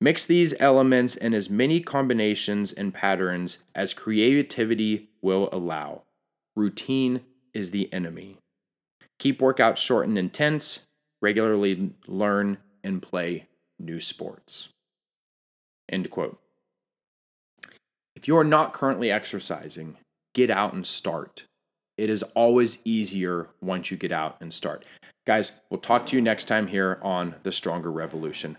Mix 0.00 0.26
these 0.26 0.54
elements 0.60 1.16
in 1.16 1.34
as 1.34 1.48
many 1.48 1.80
combinations 1.80 2.72
and 2.72 2.92
patterns 2.92 3.58
as 3.74 3.94
creativity 3.94 5.10
will 5.22 5.48
allow. 5.52 6.02
Routine 6.56 7.20
is 7.52 7.70
the 7.70 7.92
enemy. 7.92 8.36
Keep 9.18 9.40
workouts 9.40 9.78
short 9.78 10.06
and 10.06 10.18
intense. 10.18 10.80
Regularly 11.22 11.92
learn 12.06 12.58
and 12.82 13.00
play 13.00 13.46
new 13.78 14.00
sports. 14.00 14.68
End 15.90 16.10
quote. 16.10 16.38
If 18.16 18.28
you 18.28 18.36
are 18.36 18.44
not 18.44 18.72
currently 18.72 19.10
exercising, 19.10 19.96
get 20.34 20.50
out 20.50 20.72
and 20.72 20.86
start. 20.86 21.44
It 21.96 22.10
is 22.10 22.22
always 22.34 22.78
easier 22.84 23.48
once 23.60 23.90
you 23.90 23.96
get 23.96 24.12
out 24.12 24.36
and 24.40 24.52
start. 24.52 24.84
Guys, 25.26 25.60
we'll 25.70 25.80
talk 25.80 26.06
to 26.06 26.16
you 26.16 26.22
next 26.22 26.44
time 26.44 26.66
here 26.66 26.98
on 27.02 27.36
The 27.44 27.52
Stronger 27.52 27.90
Revolution. 27.90 28.58